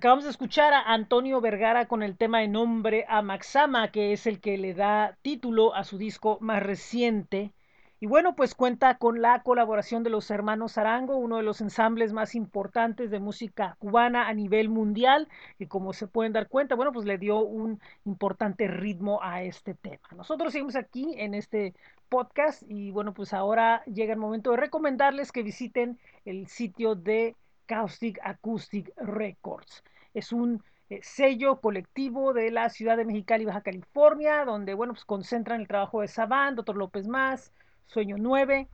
[0.00, 4.26] Acabamos de escuchar a Antonio Vergara con el tema de nombre a Maxama, que es
[4.26, 7.52] el que le da título a su disco más reciente.
[8.00, 12.14] Y bueno, pues cuenta con la colaboración de los hermanos Arango, uno de los ensambles
[12.14, 15.28] más importantes de música cubana a nivel mundial,
[15.58, 19.74] y como se pueden dar cuenta, bueno, pues le dio un importante ritmo a este
[19.74, 20.08] tema.
[20.16, 21.74] Nosotros seguimos aquí en este
[22.08, 27.36] podcast y bueno, pues ahora llega el momento de recomendarles que visiten el sitio de
[27.66, 29.84] Caustic Acoustic Records.
[30.14, 35.04] Es un eh, sello colectivo de la ciudad de Mexicali, Baja California, donde, bueno, pues
[35.04, 37.52] concentran el trabajo de Sabán, Doctor López Más,
[37.86, 38.68] Sueño 9,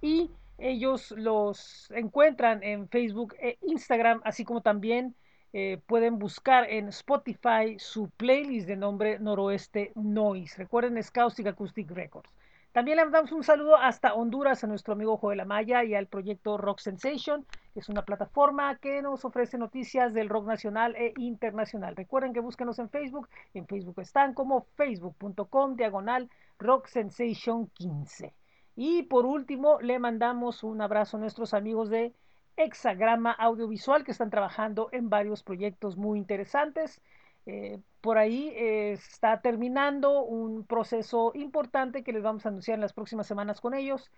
[0.00, 5.16] y ellos los encuentran en Facebook e Instagram, así como también
[5.52, 10.58] eh, pueden buscar en Spotify su playlist de nombre Noroeste Noise.
[10.58, 12.30] Recuerden, es Caustic Acoustic Records.
[12.74, 16.58] También le damos un saludo hasta Honduras a nuestro amigo Joel Amaya y al proyecto
[16.58, 21.94] Rock Sensation, que es una plataforma que nos ofrece noticias del rock nacional e internacional.
[21.94, 23.28] Recuerden que búsquenos en Facebook.
[23.54, 28.34] En Facebook están como facebook.com diagonal Rock Sensation 15.
[28.74, 32.12] Y por último, le mandamos un abrazo a nuestros amigos de
[32.56, 37.00] Hexagrama Audiovisual que están trabajando en varios proyectos muy interesantes.
[37.46, 42.82] Eh, por ahí eh, está terminando un proceso importante que les vamos a anunciar en
[42.82, 44.10] las próximas semanas con ellos.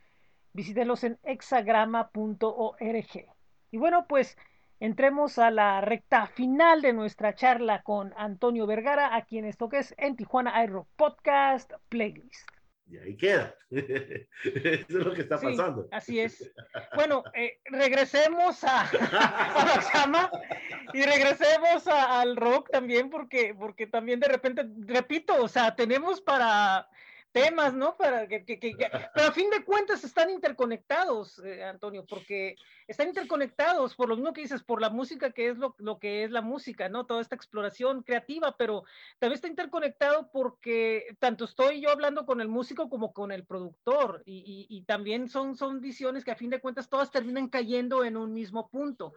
[0.52, 3.26] Visítenlos en hexagrama.org.
[3.70, 4.36] Y bueno, pues
[4.80, 9.78] entremos a la recta final de nuestra charla con Antonio Vergara, a quien esto que
[9.78, 12.55] es en Tijuana Aero Podcast Playlist.
[12.88, 13.54] Y ahí queda.
[13.70, 15.88] Eso es lo que está Sí, pasando.
[15.90, 16.52] así es.
[16.94, 20.30] Bueno, eh, regresemos a, a la cama
[20.92, 26.20] y regresemos a- al rock también, porque, porque también de repente, repito, o sea, tenemos
[26.20, 26.88] para
[27.32, 27.96] temas, ¿no?
[27.96, 32.54] Para que, que- que- que- pero a fin de cuentas están interconectados, eh, Antonio, porque
[32.88, 36.24] están interconectados por lo mismo que dices, por la música que es lo, lo que
[36.24, 37.06] es la música, ¿no?
[37.06, 38.84] Toda esta exploración creativa, pero
[39.18, 44.22] también está interconectado porque tanto estoy yo hablando con el músico como con el productor
[44.24, 48.04] y, y- y también son, son visiones que a fin de cuentas todas terminan cayendo
[48.04, 49.14] en un mismo punto.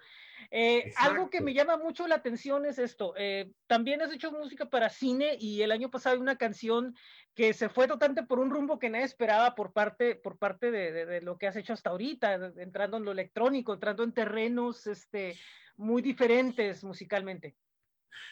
[0.52, 4.70] Eh, algo que me llama mucho la atención es esto, eh, también has hecho música
[4.70, 6.96] para cine y el año pasado hay una canción
[7.36, 10.92] que se fue totalmente por un rumbo que nadie esperaba por parte, por parte de,
[10.92, 14.88] de- de lo que has hecho hasta ahorita, entrando en lo electrónico, entrando en terrenos
[14.88, 15.38] este,
[15.78, 17.56] muy diferentes musicalmente.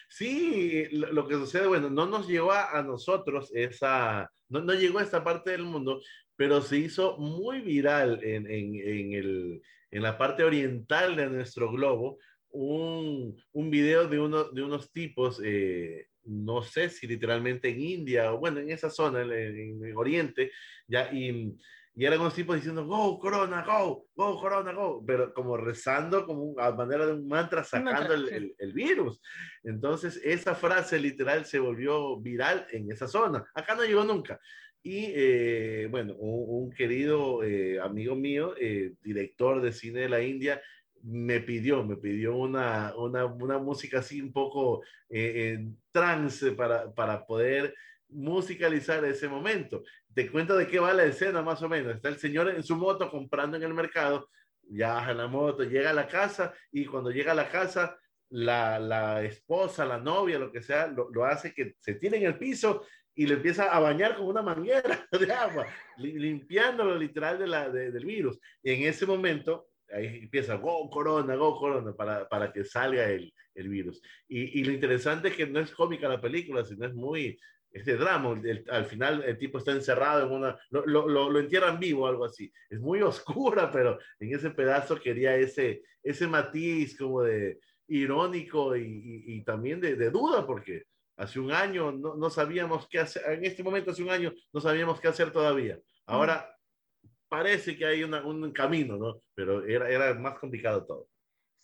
[0.08, 4.74] Sí, lo, lo que sucede, bueno, no nos llegó a, a nosotros esa, no, no
[4.74, 6.00] llegó a esta parte del mundo,
[6.36, 11.70] pero se hizo muy viral en, en, en, el, en la parte oriental de nuestro
[11.70, 12.18] globo
[12.50, 18.32] un, un video de, uno, de unos tipos, eh, no sé si literalmente en India
[18.32, 20.50] o bueno, en esa zona, en, en Oriente,
[20.86, 21.54] ya, y,
[22.00, 26.44] y eran unos tipos diciendo, go, Corona, go, go, Corona, go, pero como rezando como
[26.44, 29.20] un- a manera de un mantra sacando el, el- el virus.
[29.64, 33.44] Entonces, esa frase literal se volvió viral en esa zona.
[33.52, 34.38] Acá no llegó nunca.
[34.80, 40.22] Y eh, bueno, un, un querido eh, amigo mío, eh, director de cine de la
[40.22, 40.62] India,
[41.02, 46.92] me pidió, me pidió una, una, una música así un poco eh, en trance para,
[46.94, 47.74] para poder
[48.08, 49.82] musicalizar ese momento.
[50.14, 51.94] Te cuento de qué va la escena más o menos.
[51.94, 54.28] Está el señor en su moto comprando en el mercado,
[54.62, 57.98] viaja en la moto, llega a la casa y cuando llega a la casa,
[58.30, 62.24] la, la esposa, la novia, lo que sea, lo, lo hace que se tire en
[62.24, 62.84] el piso
[63.14, 67.68] y le empieza a bañar con una manguera de agua, li- limpiándolo literal de la,
[67.70, 68.38] de- del virus.
[68.62, 73.32] Y en ese momento, ahí empieza, go corona, go corona, para, para que salga el,
[73.54, 74.02] el virus.
[74.28, 77.38] Y, y lo interesante es que no es cómica la película, sino es muy,
[77.78, 81.38] este drama, el- al final el tipo está encerrado en una, lo, lo, lo, lo
[81.40, 82.52] entierran vivo, algo así.
[82.68, 87.58] Es muy oscura, pero en ese pedazo quería ese, ese matiz como de
[87.88, 90.84] irónico y, y, y también de, de, duda, porque
[91.16, 94.60] hace un año no, no, sabíamos qué hacer, en este momento hace un año no
[94.60, 95.78] sabíamos qué hacer todavía.
[96.06, 96.54] Ahora
[97.02, 97.08] mm.
[97.28, 99.22] parece que hay una, un camino, ¿no?
[99.34, 101.08] Pero era, era más complicado todo.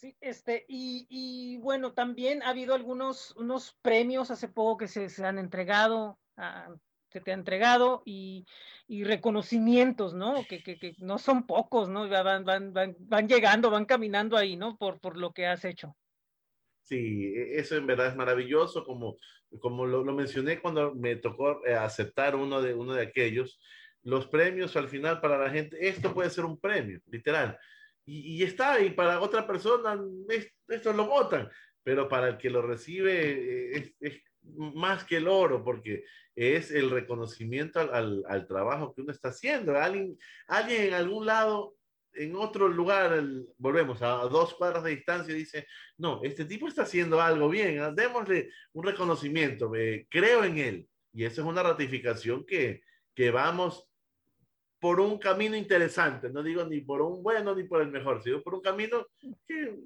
[0.05, 5.09] Sí, este, y, y, bueno, también ha habido algunos unos premios hace poco que se,
[5.09, 6.77] se han entregado, uh,
[7.09, 8.45] se te han entregado y,
[8.87, 10.45] y reconocimientos, ¿no?
[10.47, 12.07] Que, que, que, no son pocos, ¿no?
[12.07, 14.77] Van, van, van, van llegando, van caminando ahí, ¿no?
[14.77, 15.97] Por, por lo que has hecho.
[16.83, 19.17] Sí, eso en verdad es maravilloso, como,
[19.59, 23.59] como lo, lo mencioné cuando me tocó eh, aceptar uno de, uno de aquellos,
[24.03, 27.59] los premios al final para la gente, esto puede ser un premio, literal.
[28.07, 29.99] Y, está, y para otra persona
[30.29, 31.51] es, esto lo votan,
[31.83, 36.91] pero para el que lo recibe eh, es, más que el oro, porque es el
[36.91, 39.79] reconocimiento al, al, trabajo que uno está haciendo.
[39.79, 41.77] Alguien, alguien en algún lado
[42.17, 43.23] en otro lugar,
[43.59, 45.67] volvemos a, dos cuadras de distancia, dice,
[45.99, 49.73] no, este tipo está haciendo algo bien, ah, démosle un reconocimiento,
[50.09, 50.89] creo en él.
[51.13, 52.83] Y eso es una ratificación que,
[53.15, 53.89] que vamos
[54.85, 58.43] por un camino interesante, no digo ni por un bueno ni por el mejor, sino
[58.43, 59.07] por un camino
[59.47, 59.79] que,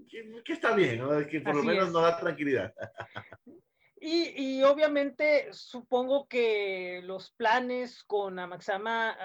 [0.44, 2.74] que, está bien, que por lo menos nos da tranquilidad.
[4.00, 9.16] Y, y, obviamente supongo que los planes con Amaxama,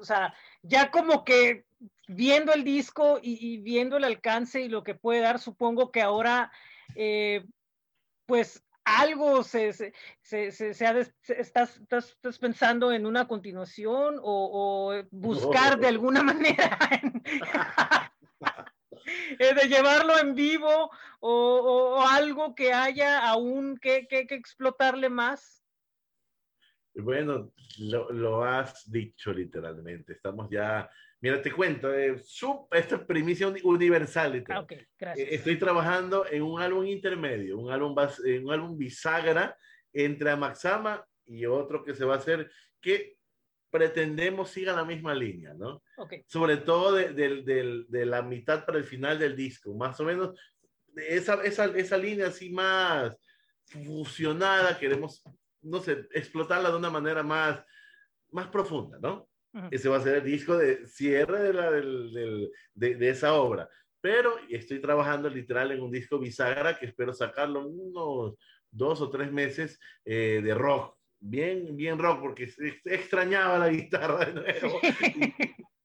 [0.00, 1.66] o sea, ya como que
[2.06, 6.50] viendo el disco y, viendo el alcance y lo que puede dar, supongo que ahora,
[6.94, 7.44] eh,
[8.24, 8.64] pues
[8.96, 15.02] algo se, se, se, se ha estás, estás, estás, pensando en una continuación o, o
[15.10, 16.78] buscar de alguna manera
[19.38, 25.64] Eh, de llevarlo en vivo o, algo que haya aún que, que, explotarle más?
[26.94, 30.14] Bueno, lo, has dicho literalmente.
[30.14, 30.90] Estamos ya.
[31.20, 32.14] Mira, te cuento, eh,
[32.70, 34.44] esta es primicia universal.
[34.48, 34.64] Ah,
[34.98, 35.28] gracias.
[35.28, 37.96] Eh, estoy trabajando en un álbum intermedio, un álbum,
[38.44, 39.56] un álbum bisagra
[39.92, 42.50] entre Amaxama y otro que se va a hacer,
[42.80, 43.16] que
[43.70, 45.82] pretendemos siga la misma línea, ¿no?
[46.26, 50.38] Sobre todo de, la mitad para el final del disco, más o menos
[50.96, 53.16] esa, esa, esa línea así más
[53.64, 55.22] fusionada, queremos,
[55.62, 57.62] no sé, explotarla de una manera más,
[58.30, 59.27] más profunda, ¿no?
[59.70, 63.68] Ese va a ser el disco de cierre de, la, del, de, esa obra.
[64.00, 68.34] Pero estoy trabajando literal en un disco bisagra que espero sacarlo unos
[68.70, 72.52] dos o tres meses eh, de rock, bien, bien rock, porque
[72.84, 74.80] extrañaba la guitarra de nuevo.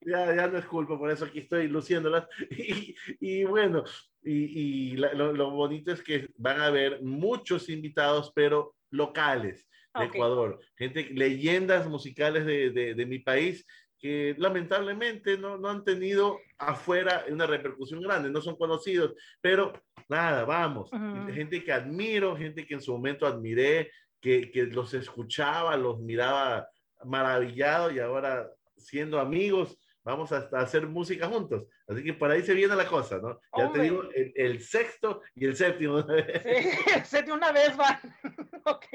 [0.02, 2.28] ya, ya no es culpa, por eso aquí estoy luciéndolas.
[2.52, 3.84] Y, y bueno,
[4.22, 9.68] y, y lo, lo, bonito es que van a haber muchos invitados, pero locales
[10.00, 13.66] de Ecuador, gente, leyendas musicales de, de, de, mi país
[14.00, 19.72] que lamentablemente no, no han tenido afuera una repercusión grande, no son conocidos, pero
[20.10, 20.90] nada, vamos,
[21.34, 26.68] gente que admiro, gente que en su momento admiré, que, que los escuchaba, los miraba
[27.06, 31.64] maravillado y ahora siendo amigos, vamos a, hacer música juntos.
[31.88, 33.40] Así que por ahí se viene la cosa, ¿no?
[33.58, 36.04] Ya te digo, el, sexto y el séptimo.
[36.44, 38.00] Sí, el séptimo una vez va.
[38.66, 38.86] ok.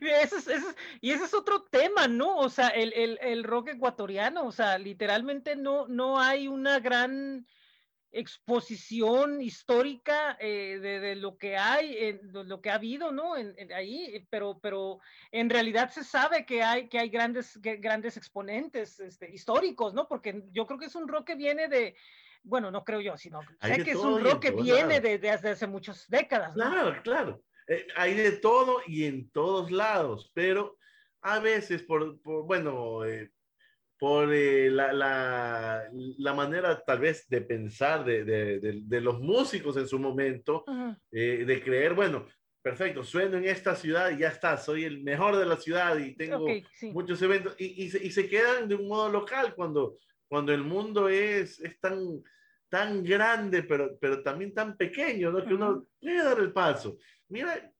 [0.00, 0.48] Es,
[1.00, 2.36] y ese es otro tema, ¿no?
[2.36, 7.46] O sea, el, el, el rock ecuatoriano, o sea, literalmente no, no hay una gran
[8.18, 13.36] exposición histórica eh, de, lo que hay, de lo que ha habido, ¿no?
[13.36, 15.00] En, ahí, pero, pero
[15.30, 20.08] en realidad se sabe que hay, que hay grandes, grandes exponentes este, históricos, ¿no?
[20.08, 21.94] Porque yo creo que es un rock que viene de,
[22.42, 26.08] bueno, no creo yo, sino sé que es un rock que viene desde hace muchas
[26.08, 26.54] décadas.
[26.54, 27.42] Claro, claro.
[27.68, 30.78] Eh, hay de todo y en todos lados, pero
[31.22, 33.30] a veces por, bueno, eh,
[33.98, 35.84] por eh, la, la,
[36.18, 40.64] la, manera tal vez de pensar de, de, de, los músicos en su momento,
[41.10, 42.26] eh, de creer, bueno,
[42.60, 46.14] perfecto, sueno en esta ciudad y ya está, soy el mejor de la ciudad y
[46.14, 46.46] tengo
[46.92, 50.62] muchos eventos, y, y, se, y, se, quedan de un modo local cuando, cuando el
[50.62, 52.22] mundo es, es tan,
[52.68, 55.44] tan grande, pero, pero también tan pequeño, ¿no?
[55.44, 56.98] que uno puede dar el paso.
[57.28, 57.72] Mira,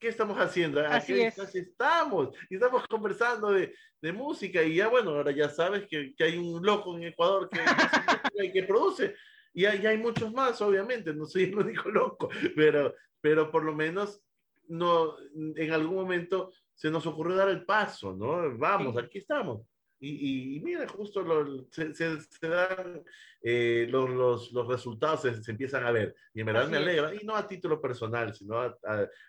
[0.00, 0.80] ¿qué estamos haciendo?
[0.80, 1.38] Así es.
[1.54, 6.24] Estamos, y estamos conversando de, de, música, y ya bueno, ahora ya sabes que, que
[6.24, 9.14] hay un loco en Ecuador que, que produce,
[9.52, 13.74] y hay, hay, muchos más, obviamente, no soy el único loco, pero, pero por lo
[13.74, 14.22] menos
[14.68, 15.16] no,
[15.56, 18.56] en algún momento se nos ocurrió dar el paso, ¿no?
[18.56, 19.62] Vamos, aquí estamos.
[20.00, 23.04] Y, y, mira, justo lo, se, se, se, dan
[23.42, 26.16] eh, los, los, los, resultados, se, se, empiezan a ver.
[26.32, 28.74] Y en verdad Así me alegra, y no a título personal, sino a,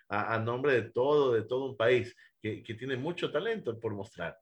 [0.08, 3.94] a, a, nombre de todo, de todo un país que, que tiene mucho talento por
[3.94, 4.38] mostrar.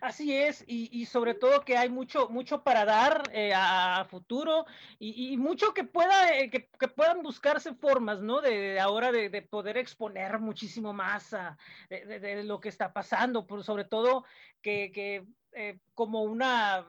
[0.00, 4.04] Así es, y, y, sobre todo que hay mucho, mucho para dar eh, a, a,
[4.04, 4.66] futuro
[4.98, 8.40] y, y, mucho que pueda, eh, que, que, puedan buscarse formas, ¿no?
[8.40, 11.56] De, de ahora de, de, poder exponer muchísimo más a,
[11.90, 14.24] de, de, lo que está pasando, por sobre todo
[14.62, 16.86] que, que eh, como una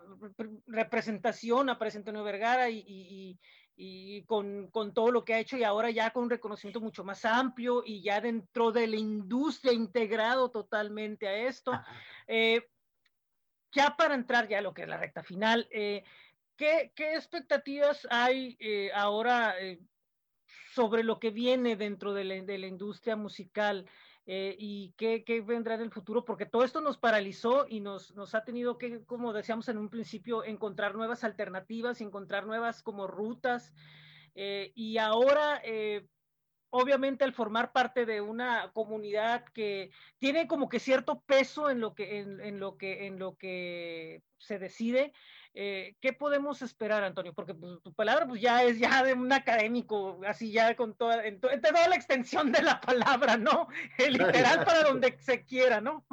[0.68, 3.40] representación a Presidente Vergara y, y,
[3.76, 7.04] y con, con, todo lo que ha hecho y ahora ya con un reconocimiento mucho
[7.04, 11.72] más amplio y ya dentro de la industria integrado totalmente a esto.
[12.28, 12.68] Eh,
[13.72, 16.04] ya para entrar ya a lo que es la recta final, eh,
[16.56, 19.80] ¿qué, ¿qué, expectativas hay eh, ahora eh,
[20.74, 23.86] sobre lo que viene dentro de la, de la industria musical?
[24.32, 28.44] Eh, y qué, vendrá en el futuro, porque todo esto nos paralizó y nos, ha
[28.44, 33.74] tenido que, como decíamos en un principio, encontrar nuevas alternativas, encontrar nuevas como rutas.
[34.36, 36.06] Eh, y ahora, eh,
[36.70, 41.96] obviamente al formar parte de una comunidad que tiene como que cierto peso en lo
[41.96, 45.12] que, en lo que, en lo que se decide,
[45.62, 47.34] eh, ¿qué podemos esperar, Antonio?
[47.34, 51.26] Porque pues, tu palabra pues ya es ya de un académico, así ya con toda,
[51.26, 53.68] en, to, en toda la extensión de la palabra, ¿no?
[53.98, 56.06] El literal para donde se quiera, ¿no?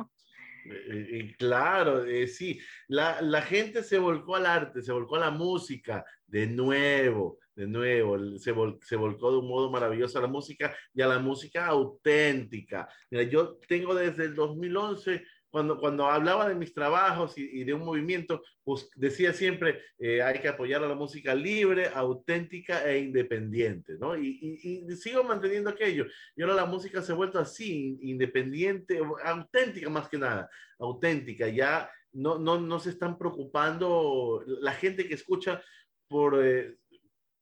[0.68, 5.30] Eh, claro, eh, sí, la, la, gente se volcó al arte, se volcó a la
[5.30, 10.26] música, de nuevo, de nuevo, se, vol se volcó de un modo maravilloso a la
[10.26, 12.88] música y a la música auténtica.
[13.10, 15.24] Mira, yo tengo desde el 2011
[15.56, 20.20] cuando, cuando hablaba de mis trabajos y, y de un movimiento, pues decía siempre, eh,
[20.20, 24.18] hay que apoyar a la música libre, auténtica e independiente, ¿no?
[24.18, 26.04] Y, y, y, sigo manteniendo aquello.
[26.36, 31.48] Y ahora la música se ha vuelto así, independiente, auténtica más que nada, auténtica.
[31.48, 35.62] Ya no, no, no se están preocupando la gente que escucha
[36.06, 36.38] por...
[36.44, 36.76] Eh,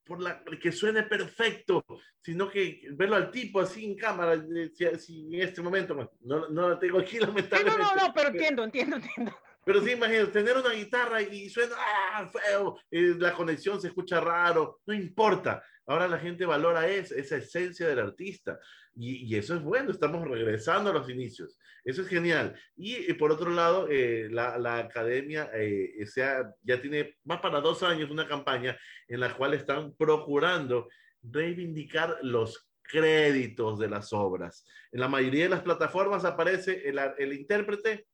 [0.05, 1.85] por la que suene perfecto,
[2.21, 4.43] sino que verlo al tipo así en cámara,
[4.75, 7.83] si, si en este momento, no, no lo tengo aquí lamentablemente.
[7.83, 9.37] No, no, no, pero entiendo, entiendo, entiendo.
[9.65, 14.21] Pero sí, imagínate, tener una guitarra y suena ah, feo, eh, la conexión se escucha
[14.21, 15.63] raro, no importa.
[15.87, 18.59] Ahora la gente valora esa, esa esencia del artista
[18.95, 21.59] y, y, eso es bueno, estamos regresando a los inicios.
[21.85, 22.55] Eso es genial.
[22.77, 27.61] Y, y por otro lado, eh, la, la, academia eh, sea, ya tiene más para
[27.61, 28.79] dos años una campaña
[29.09, 30.89] en la cual están procurando
[31.23, 34.65] reivindicar los créditos de las obras.
[34.93, 38.07] En la mayoría de las plataformas aparece el, el intérprete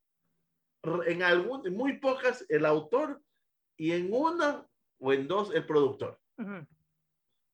[1.05, 3.21] en, algún, en muy pocas el autor
[3.77, 4.65] y en una
[4.99, 6.19] o en dos el productor.
[6.37, 6.67] Uh -huh.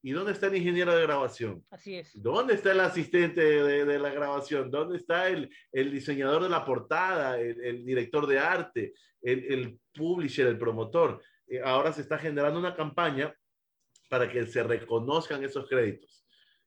[0.01, 1.65] ¿Y dónde está el ingeniero de grabación?
[1.69, 2.11] Así es.
[2.21, 4.69] ¿Dónde está el asistente de, de la grabación?
[4.69, 10.47] ¿Dónde está el, el, diseñador de la portada, el, el director de arte, el, publisher,
[10.47, 11.21] el promotor?
[11.47, 13.33] Eh, ahora se está generando una campaña
[14.09, 16.25] para que se reconozcan esos créditos.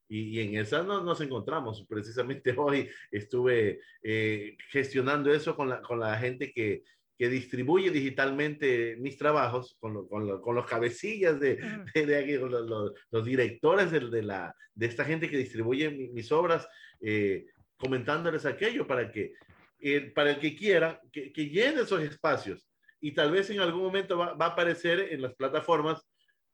[0.08, 1.86] Y, y, en esa no, nos encontramos.
[1.88, 6.82] Precisamente hoy estuve eh, gestionando eso con la, con la gente que,
[7.20, 11.56] que distribuye digitalmente mis trabajos con, lo, con, lo, con los cabecillas de,
[11.94, 16.32] de, los, los, los, directores de, de, la, de esta gente que distribuye mi, mis
[16.32, 16.66] obras,
[16.98, 17.44] eh,
[17.76, 19.34] comentándoles aquello para que,
[19.80, 22.66] eh, para el que quiera, que, que, llene esos espacios.
[23.02, 26.02] Y tal vez en algún momento va, va a aparecer en las plataformas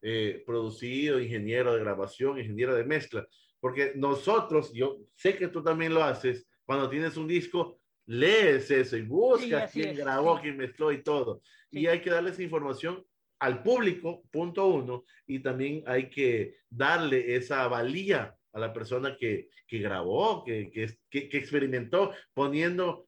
[0.01, 3.25] eh, producido, ingeniero de grabación, ingeniero de mezcla,
[3.61, 8.97] porque nosotros, yo sé que tú también lo haces, cuando tienes un disco, lees eso
[8.97, 10.43] y buscas sí, quién es, grabó, sí.
[10.43, 11.41] quién mezcló y todo.
[11.69, 11.81] Sí.
[11.81, 13.05] Y hay que darle esa información
[13.39, 19.49] al público, punto uno, y también hay que darle esa valía a la persona que,
[19.67, 23.07] que grabó, que, que, que, experimentó poniendo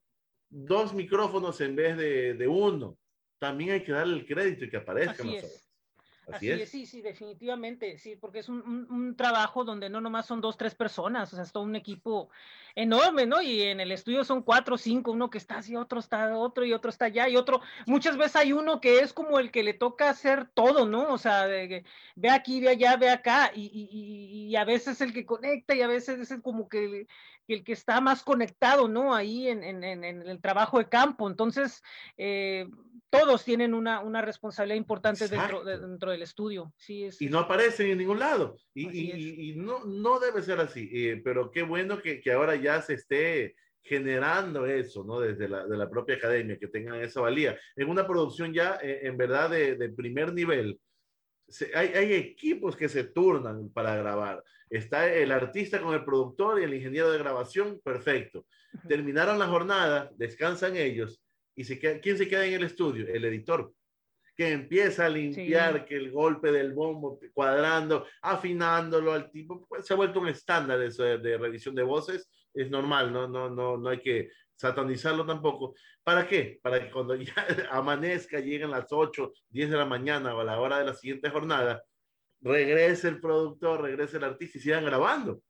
[0.50, 2.98] dos micrófonos en vez de, de, uno.
[3.40, 5.24] También hay que darle el crédito y que aparezca.
[5.24, 5.69] Así es.
[6.32, 6.62] Así, Así es.
[6.62, 6.70] es.
[6.70, 10.58] sí, sí, definitivamente, sí, porque es un, un, un, trabajo donde no nomás son dos,
[10.58, 12.30] tres personas, o sea, es todo un equipo
[12.76, 13.42] enorme, ¿no?
[13.42, 16.74] Y en el estudio son cuatro, cinco, uno que está así, otro está otro y
[16.74, 19.74] otro está allá y otro, muchas veces hay uno que es como el que le
[19.74, 21.12] toca hacer todo, ¿no?
[21.12, 25.02] O sea, de, de, ve aquí, ve allá, ve acá, y, y, y, a veces
[25.02, 27.08] el que conecta y a veces es como que
[27.56, 29.14] el, que está más conectado, ¿no?
[29.14, 31.82] Ahí en, en, en el trabajo de campo, entonces,
[32.18, 32.68] eh,
[33.10, 36.74] todos tienen una, una responsabilidad importante dentro, de, dentro, del estudio.
[36.78, 38.58] Sí, es, y no aparecen en ningún lado.
[38.74, 40.90] Y, y, y no, no debe ser así.
[40.94, 45.20] Eh, pero qué bueno que, que, ahora ya se esté generando eso, ¿no?
[45.20, 47.58] Desde la, de la propia academia, que tengan esa valía.
[47.76, 50.80] En una producción ya, eh, en verdad, de, de primer nivel,
[51.48, 54.44] se, hay, hay, equipos que se turnan para grabar.
[54.70, 58.46] Está el artista con el productor y el ingeniero de grabación, perfecto.
[58.88, 61.22] Terminaron la jornada, descansan ellos
[61.56, 63.08] y se queda, ¿quién se queda en el estudio?
[63.08, 63.74] El editor,
[64.36, 65.86] que empieza a limpiar, sí.
[65.86, 70.82] que el golpe del bombo, cuadrando, afinándolo al tipo, pues se ha vuelto un estándar
[70.82, 75.26] eso de, de, revisión de voces, es normal, no, no, no, no hay que satanizarlo
[75.26, 75.74] tampoco.
[76.04, 76.60] ¿Para qué?
[76.62, 77.34] Para que cuando ya
[77.72, 81.30] amanezca, lleguen las 8, 10 de la mañana o a la hora de la siguiente
[81.30, 81.84] jornada,
[82.42, 85.42] regrese el productor, regrese el artista y sigan grabando.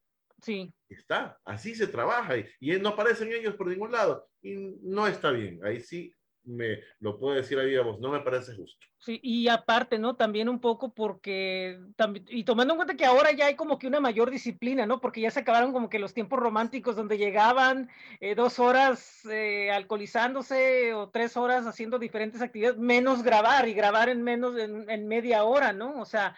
[0.42, 0.74] Sí.
[0.88, 5.32] Está, así se trabaja y, y no aparecen ellos por ningún lado y no está
[5.32, 5.60] bien.
[5.64, 8.86] Ahí sí me lo puedo decir ahí a vos, no me parece justo.
[8.98, 10.16] Sí, y aparte, ¿no?
[10.16, 11.80] También un poco porque,
[12.28, 15.00] y tomando en cuenta que ahora ya hay como que una mayor disciplina, ¿no?
[15.00, 19.72] Porque ya se acabaron como que los tiempos románticos donde llegaban eh, dos horas eh,
[19.72, 25.08] alcoholizándose o tres horas haciendo diferentes actividades, menos grabar y grabar en menos, en, en
[25.08, 26.00] media hora, ¿no?
[26.00, 26.36] O sea,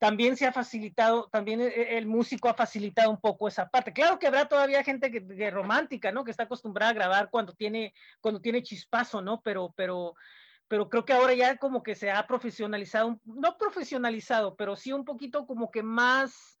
[0.00, 3.92] también se ha facilitado, también el músico ha facilitado un poco esa parte.
[3.92, 6.24] Claro que habrá todavía gente que, que romántica, ¿no?
[6.24, 7.92] Que está acostumbrada a grabar cuando tiene,
[8.22, 9.42] cuando tiene chispazo, ¿no?
[9.42, 10.14] Pero, pero,
[10.68, 15.04] pero creo que ahora ya como que se ha profesionalizado, no profesionalizado, pero sí un
[15.04, 16.58] poquito como que más,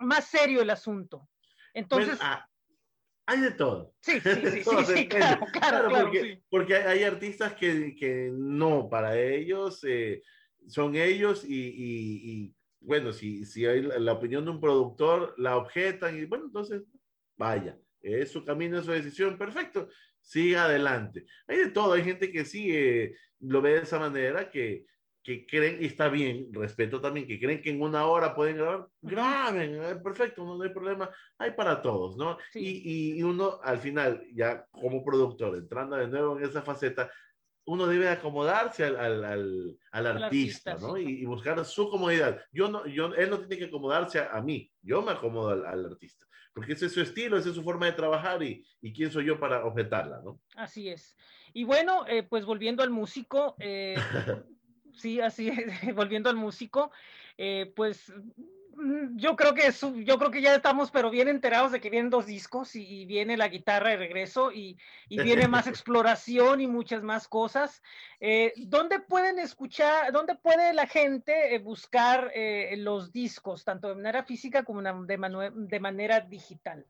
[0.00, 1.28] más serio el asunto.
[1.72, 2.48] Entonces, Bueno, ah,
[3.26, 3.94] hay de todo.
[4.00, 4.64] sí, sí, sí,
[5.08, 10.20] claro, claro, claro, porque, porque hay, hay artistas que, que no, para ellos eh,
[10.68, 15.34] son ellos y, y- y, bueno, si, si hay la, la opinión de un productor,
[15.38, 16.82] la objetan y bueno, entonces
[17.36, 19.88] vaya, es su camino, es su decisión, perfecto,
[20.20, 21.26] siga adelante.
[21.46, 24.86] Hay de todo, hay gente que sí eh, lo ve de esa manera, que,
[25.22, 28.88] que creen, y está bien, respeto también, que creen que en una hora pueden grabar,
[29.00, 31.08] graben, eh, perfecto, no, no hay problema,
[31.38, 32.36] hay para todos, ¿no?
[32.52, 32.60] Sí.
[32.60, 37.10] Y, y, y uno al final, ya como productor, entrando de nuevo en esa faceta,
[37.66, 40.98] uno debe acomodarse al, al, al, al artista, artista, ¿no?
[40.98, 42.40] Y, y buscar su comodidad.
[42.52, 45.86] Yo no, yo, él no tiene que acomodarse a, a mí, yo me acomodo al,
[45.86, 49.10] artista, porque ese es su estilo, esa es su forma de trabajar y, y quién
[49.10, 50.40] soy yo para objetarla, ¿no?
[50.56, 51.16] Así es.
[51.52, 53.94] Y bueno, eh, pues volviendo al músico, eh,
[54.92, 55.56] sí, así es,
[55.94, 56.90] volviendo al músico,
[57.38, 58.12] eh, pues
[59.16, 62.10] yo creo que su- yo creo que ya estamos, pero bien enterados de que vienen
[62.10, 66.66] dos discos y, y viene la guitarra de regreso y, y viene más exploración y
[66.66, 67.82] muchas más cosas.
[68.20, 73.96] Eh, ¿Dónde pueden escuchar, dónde puede la gente eh, buscar eh, los discos, tanto de
[73.96, 76.86] manera física como de, manera digital?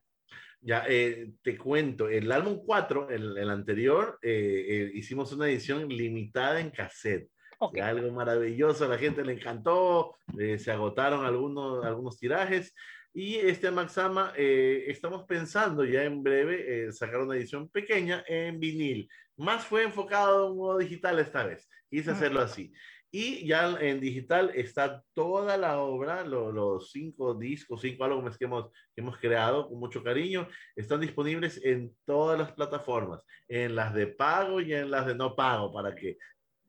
[0.61, 6.71] Ya, eh, te cuento, el álbum 4, el, el anterior, hicimos una edición limitada en
[6.71, 7.34] cassette.
[7.67, 12.75] Ok, Algo maravilloso, a la gente le encantó, eh, se agotaron algunos, algunos tirajes.
[13.15, 18.59] Y este Maxama, eh, estamos pensando ya en breve eh, sacar una edición pequeña en
[18.61, 19.09] vinil.
[19.37, 21.69] Más fue enfocado en modo digital esta vez.
[21.89, 22.19] Quise Ujú.
[22.19, 22.73] hacerlo así.
[23.11, 28.47] Y ya en digital está toda la obra, lo- los cinco discos, cinco álbumes que
[28.47, 33.95] hemos, que hemos creado con mucho cariño, están disponibles en todas las plataformas, en las
[33.95, 36.17] de pago y en las de no pago, para que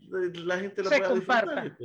[0.09, 1.77] la gente lo Se pueda comparta.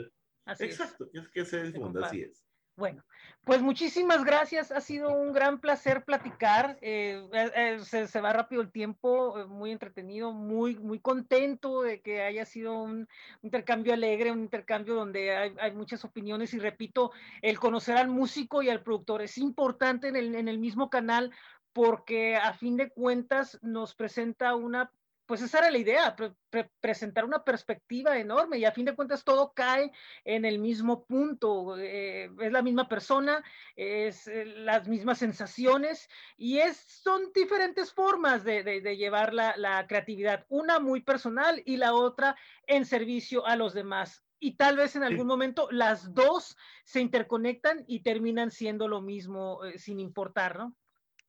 [0.45, 0.71] así es.
[0.71, 2.45] Exacto, que es que se difunda, así es.
[2.81, 3.05] Bueno,
[3.45, 4.73] pues muchísimas gracias.
[4.73, 6.79] Ha sido un gran placer platicar.
[6.81, 12.01] eh, eh, eh, se, se va rápido el tiempo, muy entretenido, muy, muy contento de
[12.01, 13.07] que haya sido un
[13.43, 17.13] intercambio alegre, un intercambio donde hay, hay muchas opiniones y repito,
[17.43, 21.33] el conocer al músico y al productor es importante en el, en el mismo canal
[21.75, 24.91] porque a fin de cuentas nos presenta una
[25.31, 28.97] pues esa era la idea, pre- pre- presentar una perspectiva enorme y a fin de
[28.97, 29.93] cuentas todo cae
[30.25, 33.45] en el mismo punto, eh, es la misma persona,
[33.77, 39.57] es eh, las mismas sensaciones y es, son diferentes formas de, de- de llevar la,
[39.57, 44.27] la creatividad, una muy personal y la otra en servicio a los demás.
[44.41, 49.65] Y tal vez en algún momento las dos se interconectan y terminan siendo lo mismo
[49.65, 50.80] eh, sin importar, ¿no?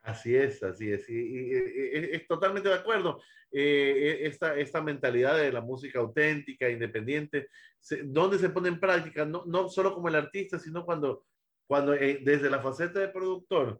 [0.03, 1.07] Así es, así es.
[1.09, 3.21] Y, y- y- y- es totalmente de acuerdo.
[3.51, 7.49] Eh, esta, esta mentalidad de la música auténtica, independiente,
[7.79, 9.25] se- ¿dónde se pone en práctica?
[9.25, 11.25] No, no solo como el artista, sino cuando,
[11.67, 13.79] cuando eh, desde la faceta de productor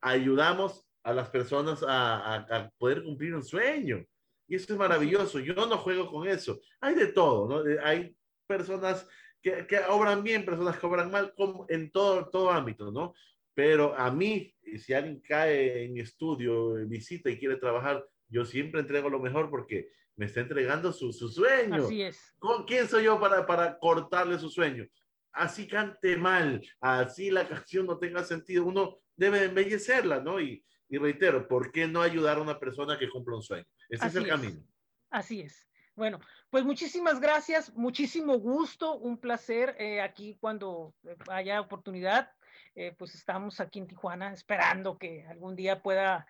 [0.00, 4.04] ayudamos a las personas a, a- a poder cumplir un sueño.
[4.46, 5.38] Y eso es maravilloso.
[5.40, 6.60] Yo no juego con eso.
[6.80, 7.68] Hay de todo, ¿no?
[7.68, 8.16] Eh, Hay
[8.46, 9.06] personas
[9.42, 13.12] que, que obran bien, personas que obran mal, como en todo, todo ámbito, ¿no?
[13.58, 18.78] Pero a mí, si alguien cae en mi estudio, visita y quiere trabajar, yo siempre
[18.78, 21.86] entrego lo mejor porque me está entregando su, su sueño.
[21.86, 22.36] Así es.
[22.38, 24.86] ¿Con quién soy yo para, para cortarle su sueño?
[25.32, 30.40] Así cante mal, así la canción no tenga sentido, uno debe embellecerla, ¿no?
[30.40, 33.66] Y, y reitero, ¿por qué no ayudar a una persona que cumpla un sueño?
[33.88, 34.36] Ese Así es el es.
[34.36, 34.62] camino.
[35.10, 35.68] Así es.
[35.96, 40.94] Bueno, pues muchísimas gracias, muchísimo gusto, un placer eh, aquí cuando
[41.28, 42.30] haya oportunidad.
[42.74, 46.26] Eh, pues estamos aquí en Tijuana esperando que algún día pueda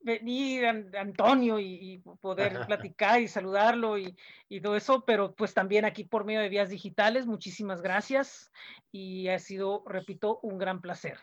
[0.00, 4.16] venir An- Antonio y, y poder platicar y saludarlo y,
[4.48, 7.26] y todo eso, pero pues también aquí por medio de vías digitales.
[7.26, 8.50] Muchísimas gracias
[8.92, 11.18] y ha sido, repito, un gran placer.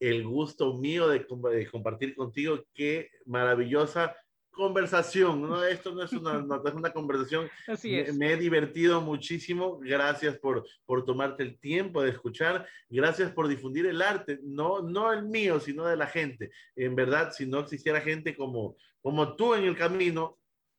[0.00, 2.64] el gusto mío de compartir contigo.
[2.72, 4.16] Qué maravillosa
[4.58, 5.64] conversación, ¿no?
[5.64, 7.48] Esto no es una, no es una conversación.
[7.66, 8.14] Así Me, es.
[8.14, 9.78] me he divertido muchísimo.
[9.78, 12.66] Gracias por, por tomarte el tiempo de escuchar.
[12.90, 16.50] Gracias por difundir el arte, no, no el mío, sino de la gente.
[16.76, 20.36] En verdad, si no existiera gente como, como tú en el camino,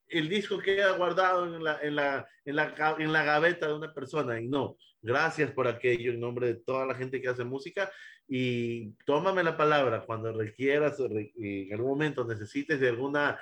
[0.08, 3.94] el disco queda guardado en la, en, la, en, la, en la gaveta de una
[3.94, 4.40] persona.
[4.42, 7.92] Y no, gracias por aquello en nombre de toda la gente que hace música.
[8.32, 13.40] Y tómame la palabra cuando requieras o en algún momento necesites de alguna,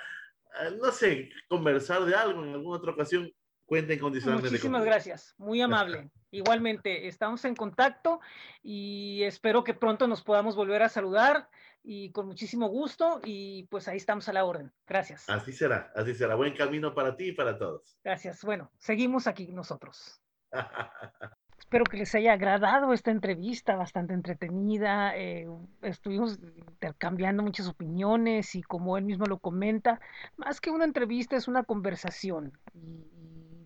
[0.80, 3.30] no sé, conversar de algo en alguna otra ocasión,
[3.64, 4.50] cuenta incondicionalmente.
[4.50, 6.10] Muchísimas gracias, muy amable.
[6.30, 8.20] Igualmente, estamos en contacto
[8.62, 11.48] y espero que pronto nos podamos volver a saludar
[11.82, 14.72] y con muchísimo gusto y pues ahí estamos a la orden.
[14.86, 15.28] Gracias.
[15.28, 16.34] Así será, así será.
[16.34, 17.98] Buen camino para ti y para todos.
[18.04, 18.44] Gracias.
[18.44, 20.20] Bueno, seguimos aquí nosotros.
[21.68, 25.14] espero que les haya agradado esta entrevista, bastante entretenida.
[25.14, 25.46] Eh,
[25.82, 30.00] estuvimos intercambiando muchas opiniones y como él mismo lo comenta,
[30.38, 32.58] más que una entrevista es una conversación.
[32.72, 33.04] Y,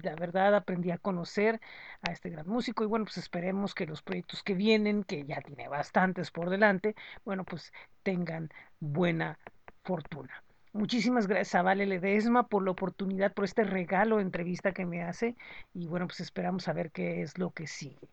[0.03, 1.61] la verdad aprendí a conocer
[2.00, 5.40] a este gran músico y bueno, pues esperemos que los proyectos que vienen, que ya
[5.40, 7.72] tiene bastantes por delante, bueno, pues
[8.03, 8.50] tengan
[8.80, 9.38] buena
[9.84, 10.42] fortuna.
[10.75, 15.03] Muchísimas gracias a Vale Ledesma por la oportunidad, por este regalo de entrevista que me
[15.03, 15.37] hace
[15.75, 18.09] y bueno, pues esperamos a ver qué es lo que sigue.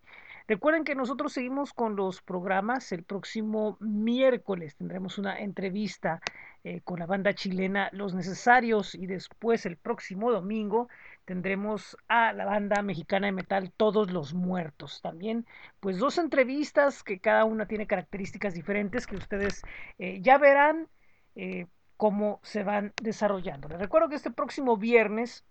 [0.45, 2.91] Recuerden que nosotros seguimos con los programas.
[2.91, 6.21] El próximo miércoles tendremos una entrevista
[6.65, 10.89] eh, con la banda chilena Los Necesarios y después el próximo domingo
[11.23, 15.01] tendremos a la banda mexicana de metal Todos los Muertos.
[15.01, 15.45] También
[15.79, 19.61] pues dos entrevistas que cada una tiene características diferentes que ustedes
[19.97, 20.89] eh, ya verán.
[21.35, 21.67] Eh,
[21.99, 23.67] cómo se van desarrollando.
[23.67, 25.43] Les recuerdo que este próximo viernes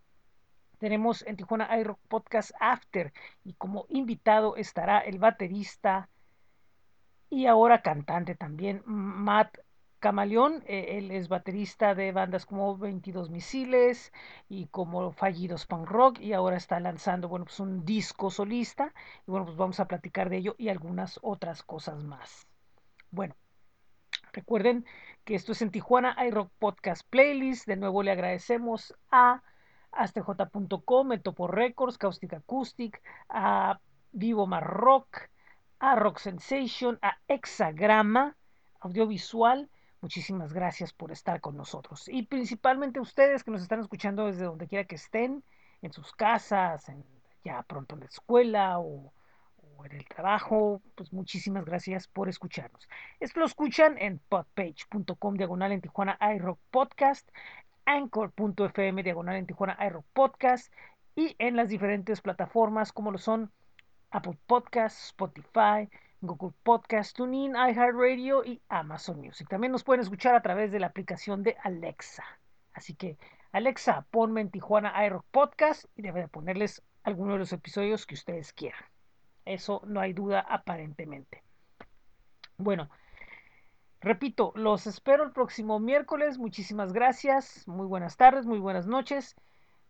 [0.78, 3.12] tenemos en Tijuana iRock Podcast After
[3.44, 6.08] y como invitado estará el baterista
[7.28, 9.58] y ahora cantante también, Matt
[9.98, 10.64] Camaleón.
[10.66, 14.10] Eh, él es baterista de bandas como 22 Misiles
[14.48, 18.94] y como Fallidos Punk Rock y ahora está lanzando, bueno, pues un disco solista
[19.26, 22.46] y bueno, pues vamos a platicar de ello y algunas otras cosas más.
[23.10, 23.34] Bueno,
[24.32, 24.86] recuerden
[25.28, 27.66] que esto es en Tijuana iRock Podcast Playlist.
[27.66, 29.42] De nuevo le agradecemos a
[29.92, 33.78] astj.com, Topo Records, Caustic Acoustic, a
[34.12, 35.28] Vivo Marrock,
[35.80, 38.38] a Rock Sensation, a Hexagrama
[38.80, 39.68] Audiovisual.
[40.00, 42.08] Muchísimas gracias por estar con nosotros.
[42.08, 45.44] Y principalmente ustedes que nos están escuchando desde donde quiera que estén,
[45.82, 47.04] en sus casas, en,
[47.44, 49.12] ya pronto en la escuela o
[49.84, 52.88] en el trabajo, pues muchísimas gracias por escucharnos.
[53.20, 57.28] Esto lo escuchan en podpage.com diagonal en Tijuana iRock Podcast,
[57.84, 60.72] anchor.fm diagonal en Tijuana iRock Podcast
[61.14, 63.52] y en las diferentes plataformas como lo son
[64.10, 65.88] Apple Podcast, Spotify,
[66.20, 69.48] Google Podcast, TuneIn, iHeartRadio y Amazon Music.
[69.48, 72.24] También nos pueden escuchar a través de la aplicación de Alexa.
[72.72, 73.18] Así que,
[73.52, 78.52] Alexa, ponme en Tijuana iRock Podcast y debe ponerles alguno de los episodios que ustedes
[78.52, 78.84] quieran.
[79.48, 81.42] Eso no hay duda aparentemente.
[82.58, 82.90] Bueno,
[84.00, 86.36] repito, los espero el próximo miércoles.
[86.36, 87.66] Muchísimas gracias.
[87.66, 89.36] Muy buenas tardes, muy buenas noches,